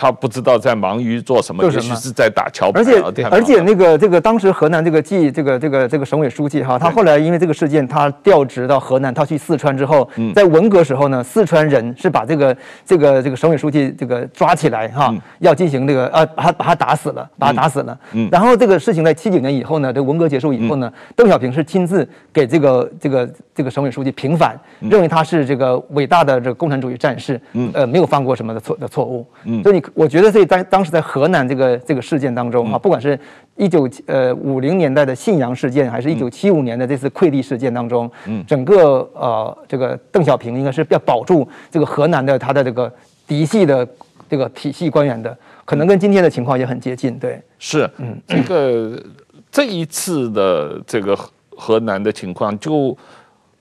[0.02, 2.80] 他不知道在忙于做什么，也许是在打桥牌。
[2.80, 18.00] 而且而且那个这个当时河南这个记这个这个这个省委书记哈，他后来因为这个事件，他调职到河南，他去四川之后，在文革时候呢，四川人是把这个这个这个省委书记这个抓起来哈，要进行这个啊，把他把他打死了，把他打死了。
[18.14, 18.30] 嗯。
[18.32, 29.28] 然后这个事情在七九年以后呢，这个文革结束以后呢，邓小平是亲自给这个这个这个省委书记平反，认为他是这个伟大的这个共产主义战士，嗯，呃，没有犯过什么的错的错误。
[29.44, 29.62] 嗯。
[29.62, 29.84] 所以你。
[29.94, 33.20] 我觉得这当当时在河南这个这个事件当中啊，不管是
[33.56, 42.92] 一九呃五零年代的信阳事件，还是一九七五年的这次溃地事件当中，嗯，整个呃这个邓小平应该是要保住这个河南的他的这个
[43.28, 43.88] 嫡系的
[44.30, 47.18] 这个体系官员的，可能跟今天的情况也很接近。
[47.20, 49.04] 对，是，嗯，这个
[49.52, 51.18] 这一次的这个
[51.56, 52.98] 河南的情况就。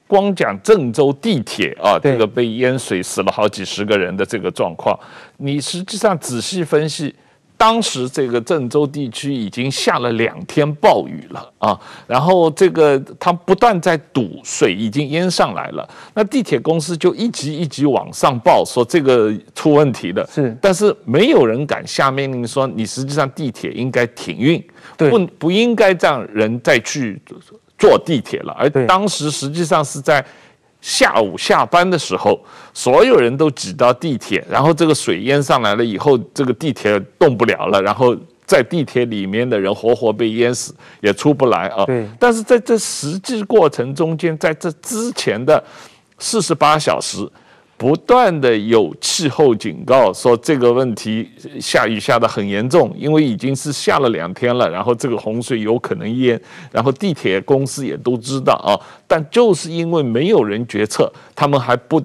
[0.08, 4.98] 光讲郑州地铁啊，这个被淹水死了好几十个人的这个状况，
[5.36, 7.14] 你实际上仔细分析，
[7.58, 24.64] 当时这个郑州地区已经下了两天暴雨了啊，然后这个它不断在堵，水已经淹上来了，那地铁公司就一级一级往上报说这个出问题了，是，但是没有人敢下命令说你实际上地铁应该停运，
[24.96, 27.20] 不不应该让人再去。
[27.78, 30.24] 坐地铁了，而当时实际上是在
[30.80, 32.38] 下午下班的时候，
[32.74, 41.84] 所有人都挤到地铁，然后这个水淹上来了以后，这个地铁动不了了，然后在地铁里面的人活活被淹死，也出不来啊。
[41.84, 42.06] 对。
[42.18, 45.62] 但是在这实际过程中间，在这之前的
[46.18, 47.28] 四十八小时，
[47.78, 56.38] 不断的有气候警告，说这个问题下雨下得很严重，因为已经是下了两天了，然后这个洪水有可能淹，
[56.72, 58.74] 然后地铁公司也都知道啊，
[59.06, 62.02] 但就是因为没有人决策，他们还不。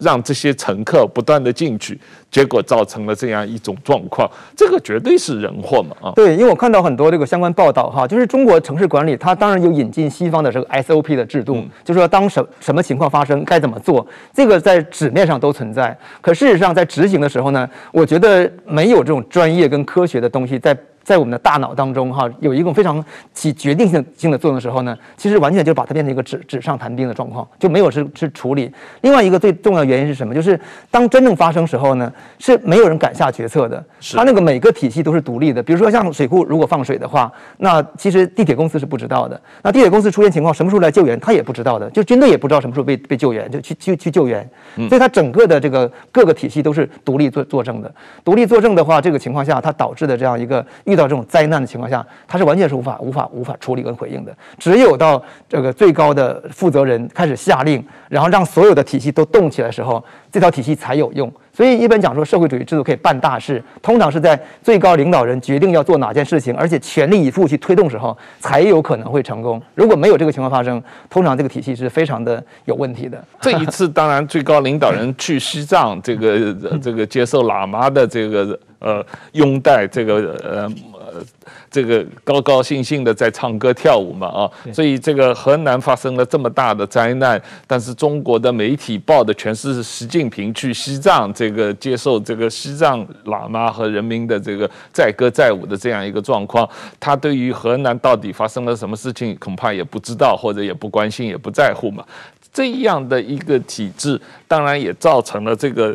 [0.00, 1.98] 让这些乘客不断的进去，
[2.30, 6.12] 结果造成了这样一种状况，这个绝对是人祸嘛啊！
[6.16, 20.76] 对，因为我看到很多这个相关报道哈，就是中国城市管理，它当然有引进西方的这个 SOP 的制度，嗯、就是说当什什么情况发生该怎么做，这个在纸面上都存在，可事实上在执行的时候呢，我觉得没有这种专业跟科学的东西在。
[21.02, 28.72] 在我们的大脑当中，哈，有一种非常起决定性性的作用的时候呢，其实完全就把它变成一个纸纸上谈兵的状况，就没有是是处理。
[29.00, 30.34] 另外一个最重要的原因是什么？
[30.34, 30.58] 就是
[30.90, 33.82] 当真正发生时候呢，是没有人敢下决策的。
[34.14, 35.62] 它那个每个体系都是独立的。
[35.62, 39.40] 比如说像水库如果放水的话，那其实地铁公司是不知道的。
[39.62, 41.90] 那地铁公司出现情况，什么时候来救援，他也不知道的。
[41.90, 44.48] 就军队也不知道什么时候被被救援，就去去去救援。
[44.88, 47.92] 所以它整个的这个各个体系都是独立作作证的。
[48.24, 50.64] 独立作证的话，这个情况下它导致的这样一个。
[50.90, 54.34] 遇到这种灾难的情况下，他是完全是无法、无法、无法处理跟回应的。
[54.58, 61.32] 只有到这个最高的负责人开始下令，然后让所有的体系都动起来的时候，这套体系才有用。
[61.52, 69.60] 所以一般讲说，社会主义制度可以办大事，通常是在最高领导人决定要做哪件事情，而且全力以赴去推动时候，才有可能会成功。
[69.74, 73.22] 如果没有这个情况发生，通常这个体系是非常的有问题的。
[73.40, 78.58] 这一次，当然最高领导人去西藏，这个这个接受喇嘛的这个。
[78.80, 80.62] 呃，拥戴这个呃
[80.94, 81.22] 呃，
[81.70, 96.66] 这个高高兴兴的在唱歌跳舞嘛啊，所以这个河南发生了这么大的灾难，但是中国的媒体报的全是习近平去西藏这个接受这个西藏喇嘛和人民的这个载歌载舞的这样一个状况，
[96.98, 102.02] 他对于河南到底发生了什么事情恐怕也不知道，或者也不关心，也不在乎嘛。
[102.50, 105.94] 这样的一个体制，当然也造成了这个。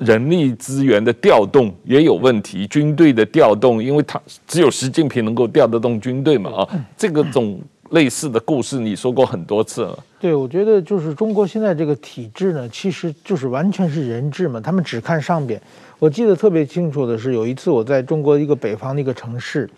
[0.00, 7.60] 人力资源的调动也有问题，军队的调动，因为他只有习近平能够调得动军队嘛啊，这个种
[7.90, 9.98] 类似的故事你说过很多次了。
[10.18, 15.60] 对，我觉得就是中国现在这个体制呢，其实就是完全是人治嘛，他们只看上边。
[15.98, 19.68] 我记得特别清楚的是，有一次我在中国一个北方的一个城市，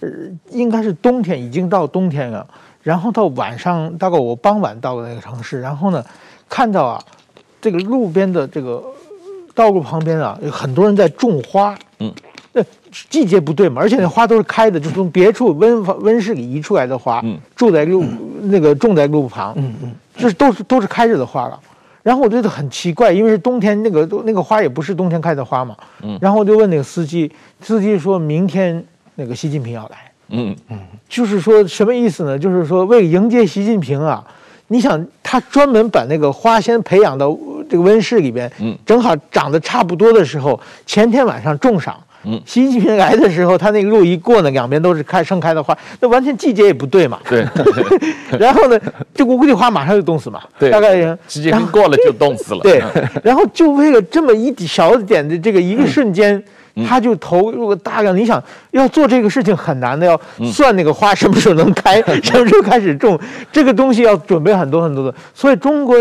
[0.00, 0.08] 呃，
[0.50, 2.46] 应该是冬天，已经到冬天了，
[2.82, 6.02] 然后到晚上，大概我傍晚到了那个城市，然后呢，
[6.48, 7.04] 看到啊，
[7.60, 8.82] 这个路边的这个。
[9.58, 11.76] 道路旁边啊，有很多人在种花。
[11.98, 12.12] 嗯，
[12.52, 12.62] 那
[13.10, 17.20] 季节不对嘛，而且那花都是开的，就从别处温温室里移出来的花。
[17.24, 18.04] 嗯，种在路
[18.42, 19.52] 那个种在路旁。
[19.56, 21.58] 嗯嗯，这都是都是开着的花了。
[22.04, 25.76] 然后我觉得很奇怪，因为是冬天，那个那个花也不是冬天开的花嘛。
[26.04, 27.28] 嗯，然后我就问那个司机，
[27.60, 28.80] 司机说明天
[29.16, 29.96] 那个习近平要来。
[30.28, 32.38] 嗯嗯，就是说什么意思呢？
[32.38, 34.24] 就是说为了迎接习近平啊。
[34.68, 37.36] 你想，他专门把那个花先培养到
[37.68, 47.46] 这个温室里边，嗯，正好长得差不多的时候，前天晚上种上，嗯，习近平来的时候，他那个路一过呢，两边都是开盛开的花，那完全季节也不对嘛，对，
[48.38, 48.78] 然后呢，
[49.14, 52.82] 这个估计花马上就冻死嘛，对，大概时间过了就冻死了，对，
[53.24, 56.34] 然后就为了这么一小点的这个一个瞬间。
[56.36, 56.44] 嗯
[56.86, 60.20] 他就投入了大量，你想要做这个事情很难的，要
[60.52, 63.18] 算那个花什么时候能开， 什么时候开始种，
[63.50, 65.96] 这个东西要准备很多很多的，所以中国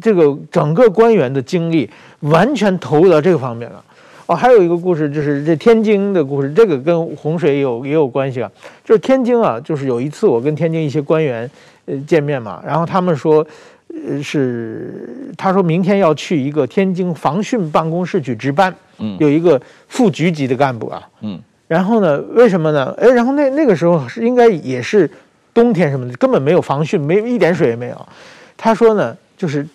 [0.00, 1.88] 这个整个官员的精力
[2.20, 3.82] 完全投入到这个方面了。
[4.26, 8.50] 哦，还有一个故事就是这天津的故事，这个跟洪水有也有关系啊。
[8.84, 11.50] 就是天津啊，就是有一次我跟天津一些官员
[11.86, 13.46] 呃见面嘛，然后他们说。
[13.94, 22.94] 呃，是他说明天要去一个天津防汛办公室去值班，嗯，有一个副局级的干部啊，嗯，然后呢，为什么呢？
[22.98, 25.08] 哎，然后那那个时候是应该也是
[25.52, 28.08] 冬天什么的，根本没有防汛，没一点水也没有。
[28.56, 29.66] 他说呢，就是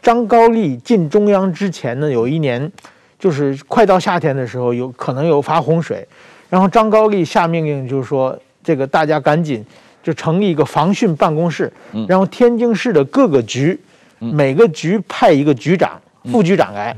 [0.00, 2.72] 张高丽进中央之前呢，有一年
[3.18, 6.06] 就是快到夏天的时候，有可能有发洪水，
[6.48, 9.62] 然后张高丽下命令，就是说这个大家赶紧。
[10.06, 11.68] 就成立一个防汛办公室，
[12.06, 13.76] 然后天津市的各个局，
[14.20, 16.96] 每个局派一个局长、副局长来，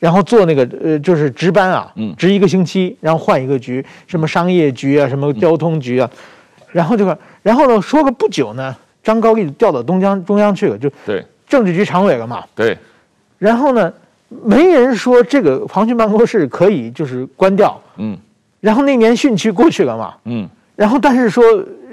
[0.00, 6.10] 然后做那个呃，就是值班啊，值一个星期，然后换一个局，什么商业局啊，什么交通局啊，
[6.72, 11.24] 然后这个，然后呢，说个不久呢，张高丽调到东江中央去了，就对。
[11.46, 12.76] 政治局常委了嘛，对，
[13.38, 13.92] 然后呢，
[14.42, 18.18] 没人说这个防汛办公室可以就是关掉，嗯，
[18.58, 21.44] 然后那年汛期过去了嘛，嗯，然后但是说。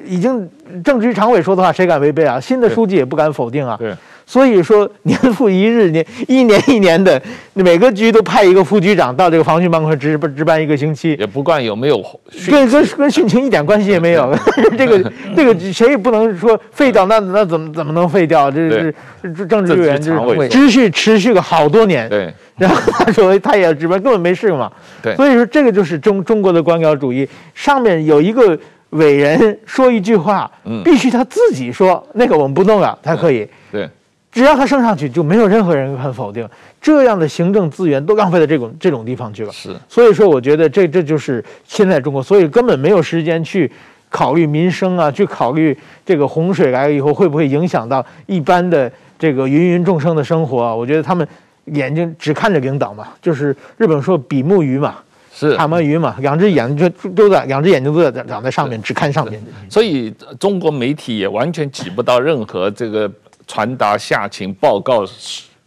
[0.07, 0.49] 已经
[0.83, 2.39] 政治局常委说的话，谁敢违背啊？
[2.39, 3.75] 新的书记也不敢否定啊。
[3.79, 3.93] 对。
[4.29, 7.21] 所以说，年复一日，年 一年一年的，
[7.53, 12.03] 每个局都派一个副局长到这个防汛办公室值值班一个星期，也不管有没有
[12.51, 14.37] 跟跟跟汛情一点关系也没有。
[14.77, 18.51] 这个这个谁也不能说废掉，那那怎么怎么能废掉？
[18.51, 18.93] 这是
[19.33, 22.09] 这政治委员就是持续持续个好多年。
[22.09, 22.33] 对。
[22.57, 24.69] 然后他说他也要值班，根本没事嘛。
[25.01, 25.15] 对。
[25.15, 28.59] 所以说这个就是中中国的官僚主义，上面有一个
[28.91, 30.49] 伟人说一句话，
[30.83, 33.47] 必须他自己说，那个我们不弄了才可以。
[33.71, 33.89] 对。
[34.29, 36.47] 只要他升上去，就没有任何人肯否定。
[36.79, 39.51] 这样的行政资源都浪费在这种这种地方去了。
[39.51, 43.71] 是，所以说，我觉得这这就是现在中国，所以根本没有时间去
[44.09, 45.75] 考虑民生啊，去考虑
[46.05, 50.75] 这个洪水来了以后会不会影响到一般的这个芸芸众生的生活啊。
[50.75, 51.27] 我觉得他们
[51.65, 54.97] 眼睛只看着领导嘛，就是日本说比目鱼嘛，
[55.37, 55.55] 是。
[55.55, 59.39] 塔摩鱼嘛，两只眼就都在，两只眼睛都在长在上面，只看上面。
[59.69, 63.09] 所以中国媒体也完全起不到任何这个。
[63.49, 65.05] 传达下情报告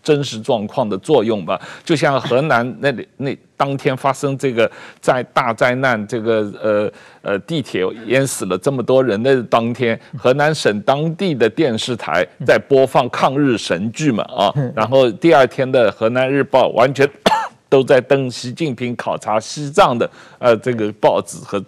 [0.02, 6.92] 真实状况的作用吧，就像河南那里那当天发生这个在大灾难，这个呃
[7.22, 17.08] 呃地铁淹死了这么多人的当天，河南省当地的电视台在播放抗日神剧嘛啊，然后第二天的河南日报完全
[17.70, 21.64] 都在登习近平考察西藏的呃这个报纸和。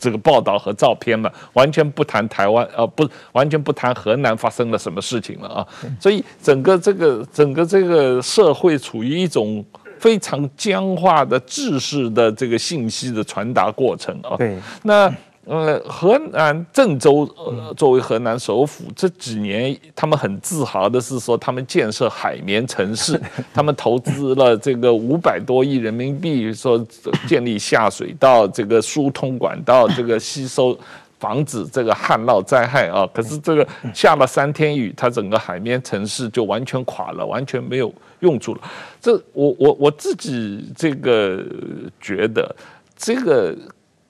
[0.00, 5.68] 这个报道和照片嘛，完全不谈台湾，呃，不，完全不谈河南发生了什么事情了啊。
[6.00, 9.62] 所以整个这个整个这个社会处于一种
[9.98, 14.34] 非常僵化的制式的这个信息的传达过程啊。
[14.38, 15.14] 对，那。
[15.46, 23.20] 呃，河南郑州呃，作为河南首府，这几年他们很自豪的是说，他们建设海绵城市，
[23.52, 26.82] 他们投资了这个五百多亿人民币，说
[27.26, 30.74] 建立下水道，这个疏通管道，这个吸收，
[31.18, 33.06] 防止这个旱涝灾害啊。
[33.12, 38.60] 可是这个下了三天雨，它整个海绵城市就完全垮了，完全没有用处了。
[38.98, 41.44] 这我我我自己这个
[42.00, 42.56] 觉得
[42.96, 43.54] 这个。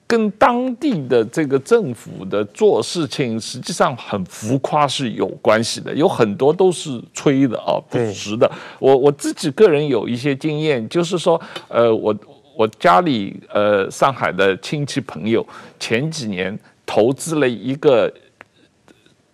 [0.06, 8.50] 跟当地的这个政府的做事情，实际上很浮夸是有关系的，有很多都是吹的啊，不实的。
[8.78, 12.14] 我我自己个人有一些经验，就是说，呃，我
[12.54, 15.44] 我家里呃上海的亲戚朋友
[15.80, 18.12] 前几年投资了一个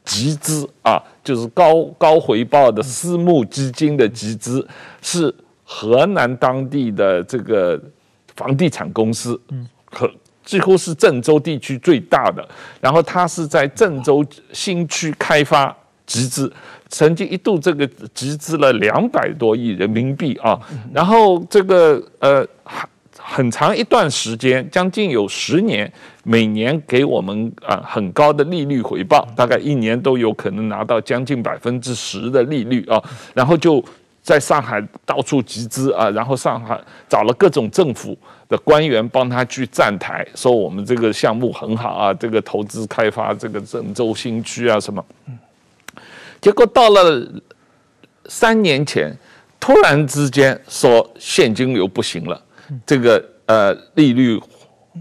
[0.05, 4.67] 集资啊，就是高高回报的私募基金的集资，
[5.03, 7.79] 是河南当地的这个
[8.37, 10.09] 房地产公司，嗯，和。
[10.45, 12.47] 几乎是郑州地区最大的，
[12.81, 15.75] 然后他是在郑州新区开发
[16.07, 16.53] 集资，
[16.89, 20.59] 曾经一度这个集资了两百多亿人民币啊，
[20.93, 25.93] 然后这个呃很很长一段时间，将近有十年，
[26.25, 33.01] 每年给我们啊很高的利率回报，大概一年都有可能拿到将近百分之十的利率啊，
[33.35, 33.85] 然后就
[34.21, 38.19] 在上海到处集资啊，然后上海找了各种政府。
[38.51, 45.03] 的官员帮他去站台，说我们这个项目很好啊，这个投资开发这个郑州新区啊什么，
[46.41, 47.27] 结果到了
[48.27, 49.17] 三年前，
[49.59, 52.43] 突然之间说现金流不行了，
[52.85, 54.39] 这个呃利率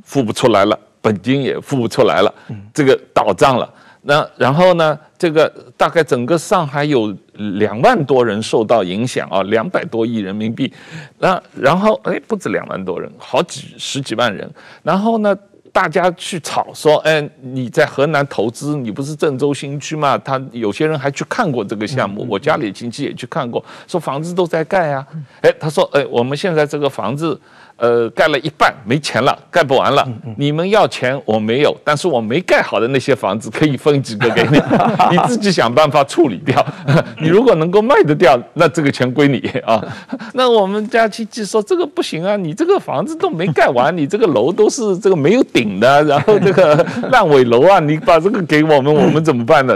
[0.04, 2.34] 付不出来了，本金也付不出来了，
[2.74, 3.74] 这个倒账了。
[4.02, 4.98] 那然后呢？
[5.18, 7.14] 这个大概整个上海有
[7.58, 10.72] 两万多人受到影响啊，两百多亿人民币。
[11.18, 14.50] 那然后哎，不止两万多人，好几十几万人。
[14.84, 15.36] 然后呢，
[15.72, 20.18] 大家去吵说，哎，你在河南投资，你不是郑州新区吗？
[20.18, 25.06] 他有些人还去看过这个项目，我家里亲戚也去看过，说房子都在盖啊。
[25.42, 27.40] 哎，他说，哎，我们现在这个房子。
[27.80, 30.06] 呃，盖了一半没钱了，盖不完了。
[30.38, 34.62] 你们要钱我没有，但是我没盖好的那些房子可以分几个给你，
[35.12, 36.66] 你自己想办法处理掉。
[37.22, 39.82] 你如果能够卖得掉，那这个钱归你啊。
[40.34, 49.74] 那我们家亲戚说这个不行啊，你这个房子都没盖完，你这个楼都是这个没有顶的，然后这个烂尾楼啊，你把这个给我们，我们怎么办呢？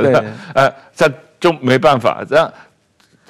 [0.54, 2.52] 呃，这就没办法，这样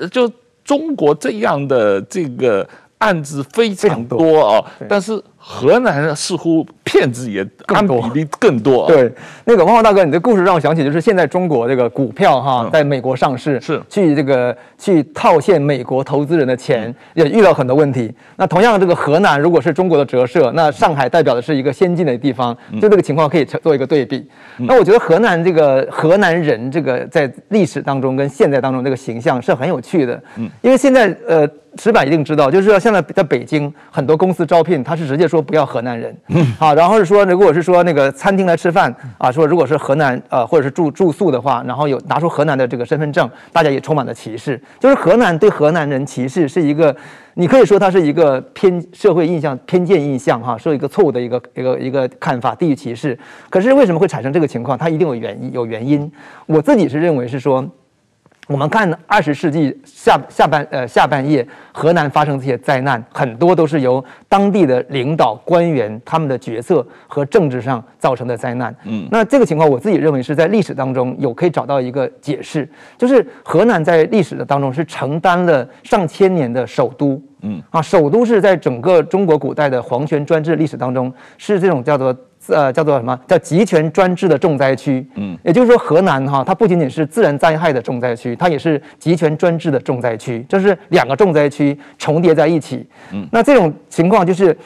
[0.09, 0.27] 就
[0.65, 2.67] 中国这样的这个。
[3.03, 4.41] 案子非常多。
[4.41, 8.87] 啊，但是河南似乎骗子也按比例更多。
[8.87, 9.11] 对，
[9.43, 13.81] 那个汪浩大哥，你的故事让我想起，就是现在中国这个股票哈，在美国上市，是。
[13.89, 18.13] 去这个去套现美国投资人的钱，也遇到很多问题。
[18.37, 24.25] 那同样，这个河南如果是中国的折射，那上海代表的是一个先进的地方，就这个情况可以做一个对比。
[24.59, 31.45] 那我觉得河南这个河南人这个在历史当中跟现在当中这个形象是很有趣的，嗯，因为现在呃。
[31.77, 36.15] 石板一定知道，就是说现在在北京很多公司招聘，他是直接说不要河南人，
[36.59, 46.95] 好，然后是说如果是说那个餐厅来吃饭啊，说如果是河南呃或者是住住宿的话，然后有拿出河南的这个身份证，大家也充满了歧视，就是河南对河南人歧视是一个，
[47.33, 53.17] 你可以说它是一个偏社会印象偏见印象哈，是一个错误的一个一个一个看法，地域歧视。
[53.49, 54.77] 可是为什么会产生这个情况？
[54.77, 56.11] 它一定有原因，有原因。
[56.45, 57.67] 我自己是认为是说。
[58.47, 68.75] 我们看二十世纪下下半呃下半叶，河南发生这些灾难，很多都是由当地的领导官员他们的决策和政治上造成的灾难。
[68.83, 72.67] 嗯，那这个情况我自己认为是在历史当中有可以找到一个解释，
[72.97, 77.21] 就是河南在历史的当中是承担了上千年的首都。
[77.45, 82.15] 嗯啊，首都是在整个中国古代的皇权专制历史当中是这种叫做。
[82.47, 83.17] 呃，叫做什么？
[83.27, 85.05] 叫集权专制的重灾区。
[85.15, 92.85] 嗯，也就是说，河南哈，它不仅仅是自然灾害的重灾区，它也是集权专制的重灾区，就是两个重灾区重叠在一起。
[93.11, 94.57] 嗯，那这种情况就是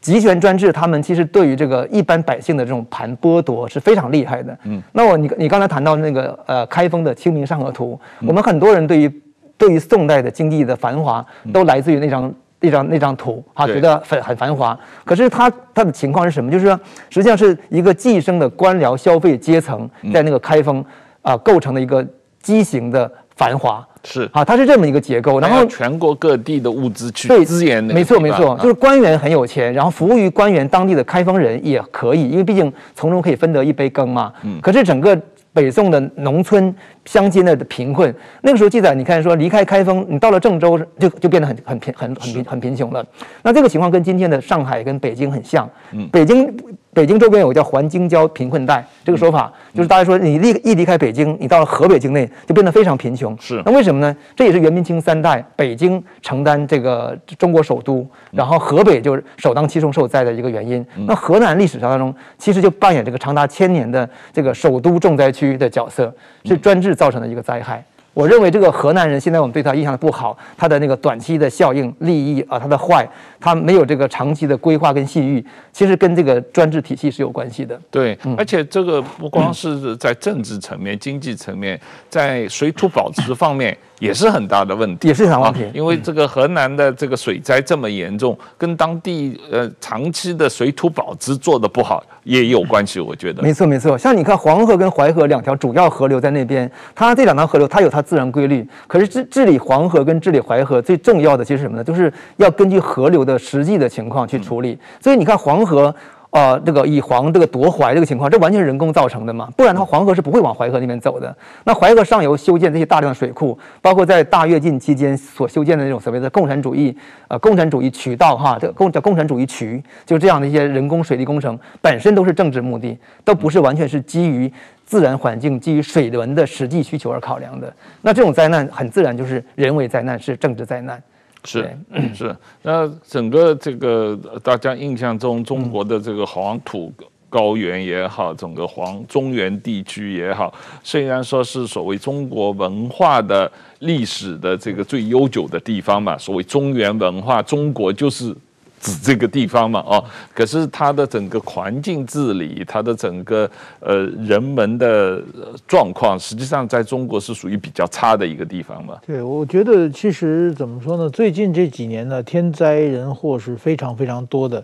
[0.00, 4.58] 集权专制，他们其实对于这个一般百姓的这种盘剥夺是非常厉害的。
[4.64, 9.22] 嗯，那我你你刚才谈到那个呃开封的《清明上河图》，我们很多人对于
[9.56, 12.32] 对于宋代的经济的繁华都来自于那张。
[12.62, 14.78] 那张那张图啊，觉得很很繁华。
[15.04, 16.50] 可是他他的情况是什么？
[16.50, 16.78] 就是说，
[17.10, 20.84] 实际上是一个寄生的官僚消费阶层在那个开封
[21.20, 22.06] 啊构成的一个
[22.40, 23.86] 畸形的繁华。
[24.04, 25.38] 是啊，它是这么一个结构。
[25.38, 34.32] 然后全国各地的物资去对资源，没错没错，就是官员很有钱，然后服务于官员当地的开封人也可以，因为毕竟从中可以分得一杯羹嘛。
[34.42, 34.60] 嗯。
[34.60, 35.16] 可是整个
[35.52, 36.74] 北宋的农村。
[37.04, 43.04] 乡间的贫困，那个时候记载，你看说离开开封，你到了郑州就就变得很很贫很很贫很贫穷了。
[43.42, 45.68] 那这个情况跟今天的上海跟北京很像。
[45.90, 46.56] 嗯，北京
[46.94, 53.36] 北京周边有个叫环京郊贫困带，这个说法就是大家说你离一离开北京，你到了河北境内就变得非常贫穷。
[53.40, 54.16] 是，那为什么呢？
[54.36, 60.86] 这也是元明清三代北京承担这个中国首都，然后河北就是首当其冲受灾的一个原因。
[61.06, 66.14] 那河南历史上当中其实就扮演这个长达千年的这个首都重灾区的角色，
[66.44, 66.92] 是专制。
[67.02, 67.82] 造成的一个灾害，
[68.14, 73.08] 我认为这个河南人现在我们对他印象不好，他的那个短期的效应、利益啊，他的坏，
[73.40, 77.80] 他没有这个长期的规划跟信誉，其实跟这个专制体系是有关系的。
[77.90, 83.76] 对，而且这个不光是在政治层面、经济层面，在水土保持方面。
[84.02, 93.40] 也是很大的问题，也是很大问题，因为这个河南的这个水灾这么严重，跟当地呃长期的水土保持做得不好也有关系，我觉得。
[93.40, 101.84] 没错没错，像你看黄河跟淮河两条主要河流在那边，它这两条河流它有它自然规律，可是治治理黄河跟治理淮河最重要的其实什么呢？
[101.84, 104.76] 就是要根据河流的实际的情况去处理。
[105.00, 105.94] 所以你看黄河。
[106.32, 109.50] 呃，这个以黄这个夺淮这个情况，这完全是人工造成的嘛？
[109.54, 111.36] 不然的话，黄河是不会往淮河那边走的。
[111.64, 116.96] 那淮河上游修建这些大量的水库，包括在大跃进期间所修建的那种所谓的共产主义
[117.28, 124.50] 呃共产主义渠道哈，这共叫共产主义渠，就这样的一些人工水利工程，本身都是政治目的，都不是完全是基于
[124.86, 127.70] 自然环境、基于水文的实际需求而考量的。
[128.00, 130.98] 那这种灾难很自然就是人为灾难，是政治灾难。
[131.44, 131.76] 是
[132.14, 136.92] 是，那整个这个大家印象中，中国的这个黄土
[137.28, 148.34] 高原也好，整个黄中原地区也好，虽然说是所谓中国文化的历史的这个最悠久的地方嘛，所谓中原文化，中国就是。
[148.82, 150.04] 指这个地方嘛，哦，
[150.34, 155.22] 可是它的整个环境治理，它的整个呃人们的
[155.68, 158.98] 状况，实际上在中国是属于比较差的一个地方嘛。
[159.06, 161.08] 对，我觉得其实怎么说呢？
[161.08, 164.62] 最近这几年呢，天灾人祸是非常非常多的。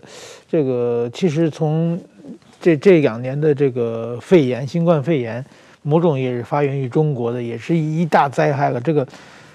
[0.49, 1.97] 这个其实从
[2.59, 5.43] 这这两年的这个肺炎，新冠肺炎，
[5.81, 8.81] 某种也是发源于中国的，也是一大灾害了。
[8.81, 9.07] 这个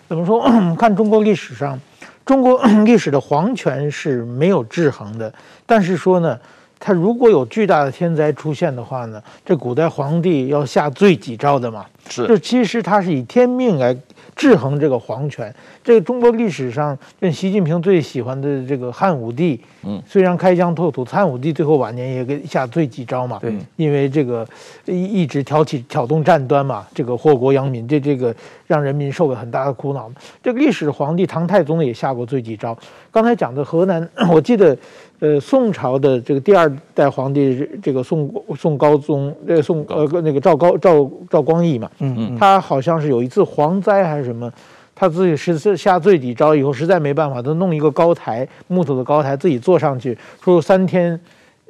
[0.09, 0.43] 怎么说？
[0.79, 1.79] 看中国历史上。
[2.25, 5.33] 中国 历史的皇权是没有制衡的，
[5.66, 6.39] 但是说呢，
[6.79, 13.97] 他如果有巨大的天灾出现的话呢，这古代皇帝要下罪己诏的嘛，是，就其实他是以天命来。
[14.35, 24.47] 制衡这个皇权，这个中国历史上，跟习近平最喜欢的这个汉武帝，嗯，虽然开疆拓土，汉武帝最后晚年也给下罪己诏嘛，对，因为这个
[24.87, 28.35] 一一直挑起挑动战端嘛，这个祸国殃民，这这个
[28.66, 30.11] 让人民受了很大的苦恼。
[30.43, 32.76] 这个历史皇帝唐太宗也下过罪己诏。
[33.11, 34.76] 刚才讲的河南， 我记得。
[35.25, 44.53] 呃，宋朝的这个第二代皇帝，这个宋宋高宗，呃，宋呃那个赵高赵赵光义嘛，嗯嗯，他好像是有一次蝗灾还是什么，
[44.95, 50.14] 他自己是下最底招以后，实在没办法，他弄一个高台，木头的高台，自己坐上去，
[50.45, 51.18] 说三天，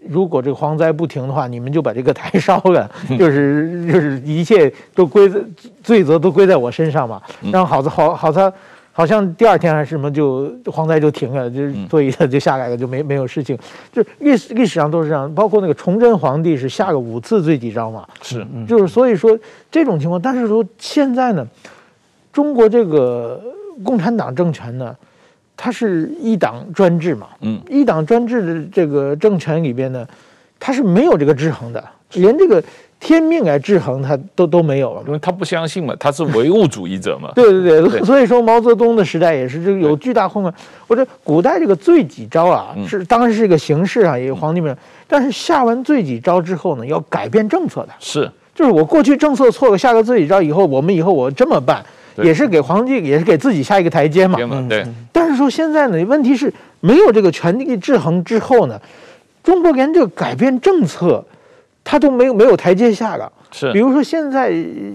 [0.09, 5.31] 如果这个蝗灾不停的话，你们就把这个台 烧了，就是就是一切都归
[5.81, 8.53] 罪责都归在我身上嘛，然后好在好好他。
[8.97, 13.59] 好像第二天还是什么就蝗灾就停了，就所以他就下来了，就没没有事情。
[13.93, 19.37] 就历史历史上都是这样，包括那个崇祯皇帝是下个五次罪己诏嘛，是，就是所以说
[19.69, 21.45] 这种情况，但是说现在呢，
[22.33, 23.43] 中国这个
[23.83, 24.97] 共产党政权呢，
[25.57, 30.07] 它是一党专制嘛，嗯，一党专制的这个政权里边呢，
[30.61, 32.63] 它是没有这个制衡的，连这个。
[33.05, 37.31] 天命来制衡他都都没有了，因为他不相信嘛，他是唯物主义者嘛。
[37.35, 40.53] 对 对对，对所以说毛泽东的时代也是这个有巨大混乱。
[40.89, 44.75] 或者古代这个罪己诏啊，是当时是一个形式啊，也有皇帝们。
[45.07, 47.91] 但是下完罪己诏之后呢，要改变政策的。
[48.01, 51.85] 是，就是我过去政策错了，下个罪己诏以后，我们以后我这么办，
[52.17, 54.39] 也是给皇帝，也是给自己下一个台阶嘛。
[54.67, 54.83] 对。
[55.13, 56.51] 但是说现在呢，问题是
[56.81, 58.81] 没有这个权力制衡之后呢，
[59.43, 61.23] 中国连这个改变政策。
[61.85, 64.53] 他都没有没有台阶下了，是，比如说现在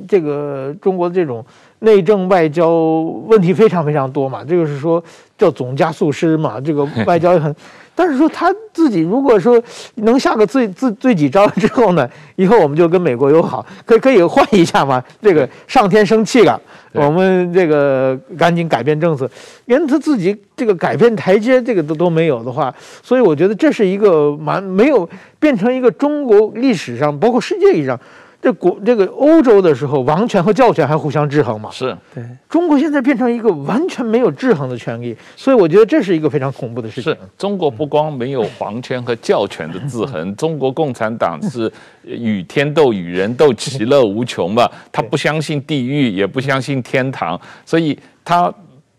[0.08, 1.46] 这个中国的这种
[1.80, 5.02] 内政外交问题非常非常多嘛，这个是说
[5.38, 7.56] 叫总加速师嘛，这个外交也很。
[8.00, 9.62] 但是说他自己如果说
[9.96, 15.04] 能下个最最最几招之后呢， 以后我们就跟美国友好，可以可以换一下嘛？
[15.22, 16.58] 这个上天生气了，
[16.94, 19.30] 我们这个赶紧改变政策，
[19.66, 22.74] 连他自己这个改变台阶这个都都没有的话，
[23.04, 28.00] 所以我觉得这是一个蛮没有变成一个中国历史上包括世界历史上。
[28.42, 31.70] 这国这个欧洲的时候，王权和教权还互相制衡嘛？
[31.72, 32.24] 是对。
[32.48, 37.12] 中国现在变成一个完全没有制衡的权利，所以我觉得这是一个非常恐怖的事情。
[37.12, 41.70] 是中国不光没有皇权和教权的制衡， 中国共产党是
[42.04, 44.70] 与天斗、与人斗，其乐无穷嘛。
[44.92, 48.54] 他不相信地狱，也不相信天堂，所以他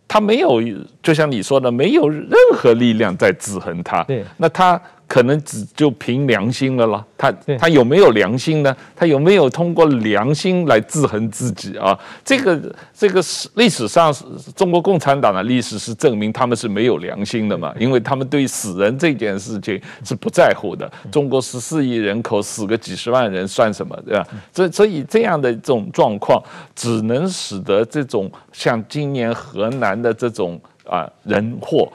[0.06, 0.60] 他没有，
[1.02, 4.02] 就像你说的，没有任何力量在制衡他。
[4.04, 4.80] 对，那他。
[5.10, 8.76] 可能只就凭良心了了，他他有没有良心呢？
[8.94, 11.98] 他有没有通过良心来制衡自己啊？
[12.24, 12.56] 这个
[12.94, 14.14] 这个是历史上
[14.54, 17.74] 中国共产党的历史是证明他们是没有良心的嘛？
[17.76, 20.88] 因为他们对死人这件事情是不在乎的。
[21.10, 24.00] 中国十四亿人口死个几十万人算什么？
[24.06, 24.24] 对吧？
[24.52, 26.40] 所以所以这样的这种状况，
[26.76, 30.60] 只能使得这种像今年河南的这种
[30.90, 31.90] 啊人祸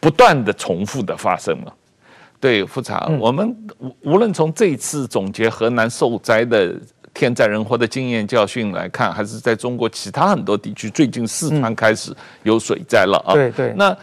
[0.00, 1.74] 不断的重复的发生了。
[2.40, 6.74] 对，富察，我们无无论从这次总结河南受灾的
[7.12, 13.34] 天灾人祸的经验教训来看，还是在中国其他很多地区，最近四川开始有水灾了啊。
[13.34, 13.74] 对对。
[13.76, 13.94] 那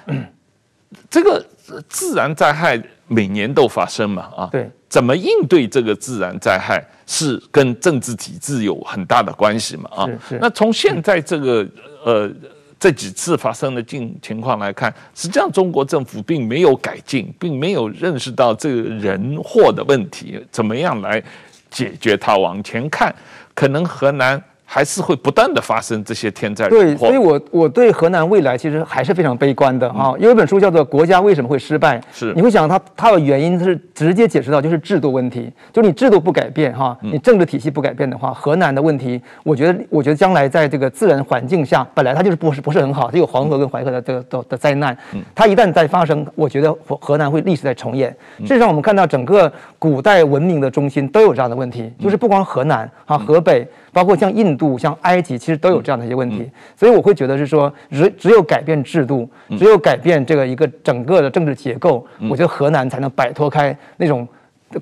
[1.10, 1.44] 这个
[1.90, 4.50] 自然灾害每年都发生嘛啊？
[4.52, 4.70] 对。
[4.88, 10.08] 怎么应对这个自然灾害，是跟政治体制有很大的关系嘛啊？
[10.40, 11.68] 那从现在这个
[12.06, 12.32] 呃。
[12.80, 21.22] 这几次发生的境情况来看，实际上中国政府并没有改进，并没有认识到这个人祸的问题，怎么样来
[21.70, 22.38] 解决它？
[22.38, 23.14] 往前看，
[23.54, 24.42] 可能河南。
[24.70, 26.68] 还是会不断的发生这些天灾。
[26.68, 30.14] 对，所以我我对河南未来其实还是非常悲观的啊。
[30.20, 44.96] 有一本书叫做《国家为什么会失败》，是你会想它它的原因是直接解释到就是制度问题，就你制度不改变哈，你政治体系不改变的话，河南的问题，我觉得我觉得将来在这个自然环境下，本来它就是不是不是很好，它有黄河跟淮河的这个的的灾难，
[45.34, 48.14] 它一旦再发生，我觉得河河南会历史在重演。
[48.42, 49.50] 事实上，我们看到整个
[49.80, 53.66] 古代文明的中心都有这样的问题，就是不光河南啊，河北。
[53.98, 59.28] 包括像印度、像埃及，其实都有这样的一些问题，所以我会觉得是说，只只有改变制度，
[59.58, 64.28] 只有改变这个一个整个的政治结构，我觉得河南才能摆脱开那种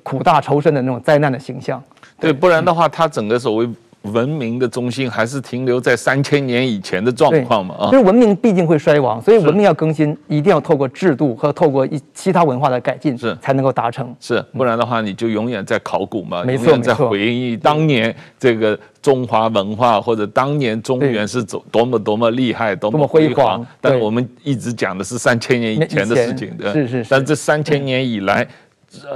[0.02, 1.82] 苦大仇深的那种灾难的形象。
[2.20, 3.66] 对，不然的话，它整个所谓。
[4.12, 7.74] 文明的中心还是停留在三千年以前的状况嘛？
[7.78, 14.14] 啊，就是文明毕竟会衰亡，所以文明要更新，一定要透过制度和透过一其他文化的改进，是才能够达成。
[14.20, 23.66] 是，不然的话，你就永远在考古嘛，没错，在回忆当年这个中华文化或者当年中原是多多么多么厉害，多么辉煌。
[23.80, 27.06] 但我们一直讲的是三千年以前的事情，对，是是。
[27.08, 28.46] 但这三千年以来。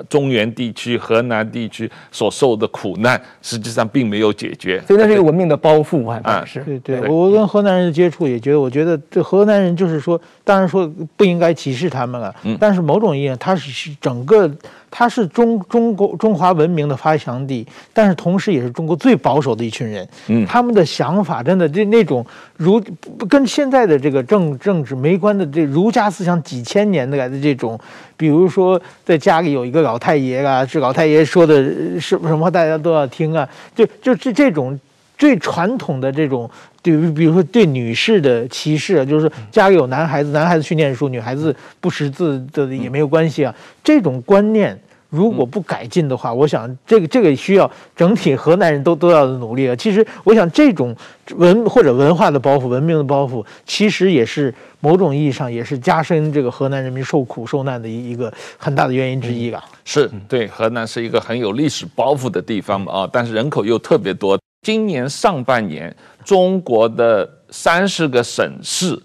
[0.09, 7.09] 中原地区、河南地区所受的苦难，实际上并没有解决，所以那是一个文明的包袱，还是对对。
[7.09, 10.21] 我跟河南人接触也觉得，我觉得这河南人就是说，
[10.51, 14.51] 当然说不应该歧视他们了，但是某种意义上，它是整个。
[14.93, 20.09] 它是中中国中华文明的发祥地，但是同时也是中国最保守的一群人。
[20.27, 22.27] 嗯，他们的想法真的这那种
[22.57, 22.83] 儒
[23.29, 27.79] 跟现在的这个政政治没关的这儒家思想几千年来的这种，
[28.17, 31.63] 比如说在家里有一个老太爷啊，这老太爷说的
[32.01, 34.77] 是什么大家都要听啊，就就这这种
[35.17, 36.51] 最传统的这种
[36.83, 43.55] 对，比如说对女士的歧视，就是家里有男孩子，男孩子去念书，女孩子不识字的也没有关系啊，
[43.85, 44.79] 这种观念。
[45.11, 49.75] 如果不改进的话，我想这个这个需要整体河南人都都要努力啊。
[49.75, 50.95] 其实，我想这种
[51.35, 59.65] 文或者文化的包袱、文明的包袱，其实也是某种意义上也是加深这个河南人民受苦受难的一一个很大的原因之一吧。
[59.85, 64.39] 是对，河南是一个很有历史包袱的地方嘛啊，但是人口又特别多。
[64.63, 65.95] 今年上半年，
[66.25, 69.01] 中国的三十个省市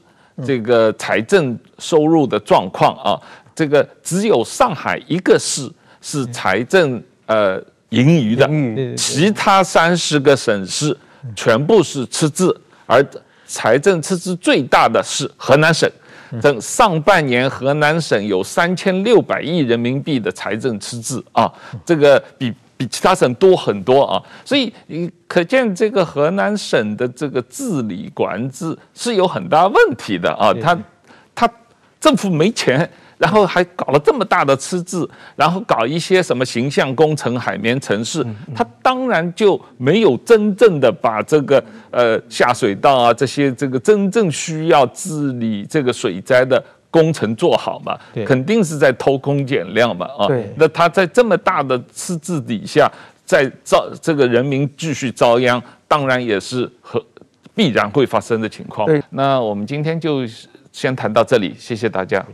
[0.45, 3.15] 这个财政收入的状况啊，
[3.55, 5.71] 这个只有上海一个市。
[6.07, 8.47] 是财政呃盈余的，
[8.95, 10.95] 其他三十个省市
[11.35, 13.03] 全部是赤字，而
[13.47, 15.89] 财政赤字最大的是河南省。
[16.39, 21.51] 等上半年，河南省有三千六百亿人民币的财政赤字啊，
[21.83, 24.21] 这个比比其他省多很多啊。
[24.43, 30.77] 所以你可见这个河南省的这个治理管制是有很大问题的啊，他
[31.33, 31.49] 他
[31.99, 32.89] 政府没钱。
[33.17, 38.21] 然后还搞了这么大的赤字，然后搞一些什么形象工程、海绵城市，
[38.53, 46.61] 他当然就没有真正的把这个呃下水道啊这些这个真正需要治理这个水灾的
[46.95, 50.27] 工程做好嘛，肯定是在偷工减料嘛啊。
[50.55, 52.89] 那他在这么大的赤字底下，
[53.25, 57.03] 在遭这个人民继续遭殃，当然也是和
[57.53, 58.87] 必然会发生的情况。
[59.09, 60.21] 那我们今天就
[60.71, 62.25] 先谈到这里，谢谢大家。